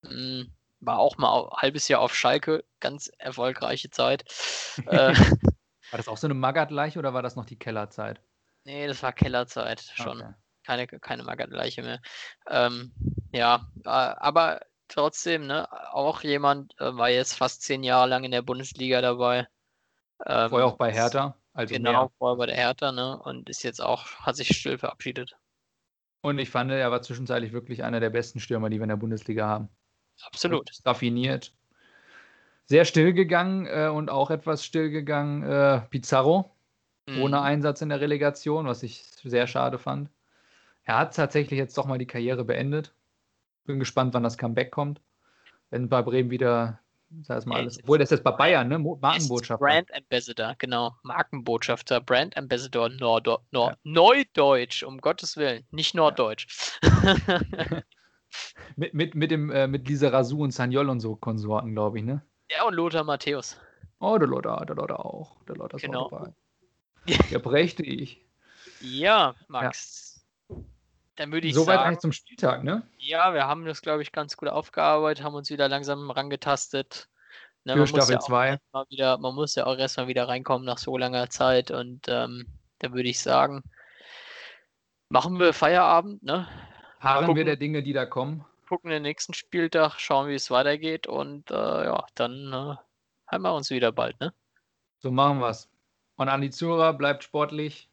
[0.05, 4.23] Hm, war auch mal ein halbes Jahr auf Schalke, ganz erfolgreiche Zeit.
[4.87, 8.21] äh, war das auch so eine Magath-Leiche oder war das noch die Kellerzeit?
[8.63, 10.23] Nee, das war Kellerzeit schon.
[10.23, 10.35] Okay
[10.65, 12.01] keine, keine Magat-Leiche mehr.
[12.49, 12.93] Ähm,
[13.33, 18.31] ja, äh, aber trotzdem, ne, auch jemand äh, war jetzt fast zehn Jahre lang in
[18.31, 19.47] der Bundesliga dabei.
[20.27, 21.37] Ähm, vorher auch bei Hertha.
[21.55, 22.11] Also genau, mehr.
[22.19, 25.37] vorher bei der Hertha, ne, und ist jetzt auch, hat sich still verabschiedet.
[26.23, 28.97] Und ich fand, er war zwischenzeitlich wirklich einer der besten Stürmer, die wir in der
[28.97, 29.69] Bundesliga haben.
[30.23, 30.61] Absolut.
[30.61, 31.53] Und raffiniert.
[32.67, 36.55] Sehr still gegangen äh, und auch etwas still gegangen äh, Pizarro.
[37.07, 37.23] Mhm.
[37.23, 40.09] Ohne Einsatz in der Relegation, was ich sehr schade fand.
[40.85, 42.95] Er hat tatsächlich jetzt doch mal die Karriere beendet.
[43.65, 45.01] Bin gespannt, wann das Comeback kommt.
[45.71, 46.81] Wenn bei Bremen wieder,
[47.23, 47.79] sag mal alles.
[47.83, 48.79] Obwohl, das ist jetzt bei Bayern, ne?
[48.79, 49.65] Markenbotschafter.
[49.65, 50.97] Brand Ambassador, genau.
[51.03, 53.77] Markenbotschafter, Brand Ambassador Nord Nord ja.
[53.85, 56.47] Neudeutsch, um Gottes Willen, nicht Norddeutsch.
[56.83, 57.17] Ja.
[58.77, 62.05] mit, mit, mit, dem, äh, mit Lisa Rasu und Sanyol und so Konsorten, glaube ich,
[62.05, 62.23] ne?
[62.51, 63.59] Ja, und Lothar Matthäus.
[64.01, 65.37] Oh, der Lothar, der Lothar auch.
[65.45, 66.07] Der Lothar ist genau.
[66.07, 66.33] auch dabei.
[67.31, 68.27] Der brächte ich.
[68.81, 70.12] Ja, Max.
[71.17, 72.87] Dann würde ich Soweit eigentlich zum Spieltag, ne?
[72.97, 77.09] Ja, wir haben das, glaube ich, ganz gut aufgearbeitet, haben uns wieder langsam rangetastet.
[77.65, 78.59] Ne, Für Staffel 2.
[78.89, 82.47] Ja man muss ja auch erstmal wieder reinkommen nach so langer Zeit und ähm,
[82.79, 83.63] da würde ich sagen,
[85.09, 86.49] machen wir Feierabend, ne?
[86.99, 88.45] Harren gucken, wir der Dinge, die da kommen.
[88.69, 92.77] Gucken den nächsten Spieltag, schauen, wie es weitergeht und äh, ja, dann äh,
[93.31, 94.33] haben wir uns wieder bald, ne?
[94.99, 95.69] So machen wir es.
[96.17, 97.89] Und an die Zuhörer, bleibt sportlich.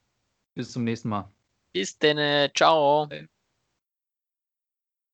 [0.56, 1.32] Bis zum nächsten Mal.
[1.76, 2.52] Bis denn.
[2.56, 3.08] Ciao.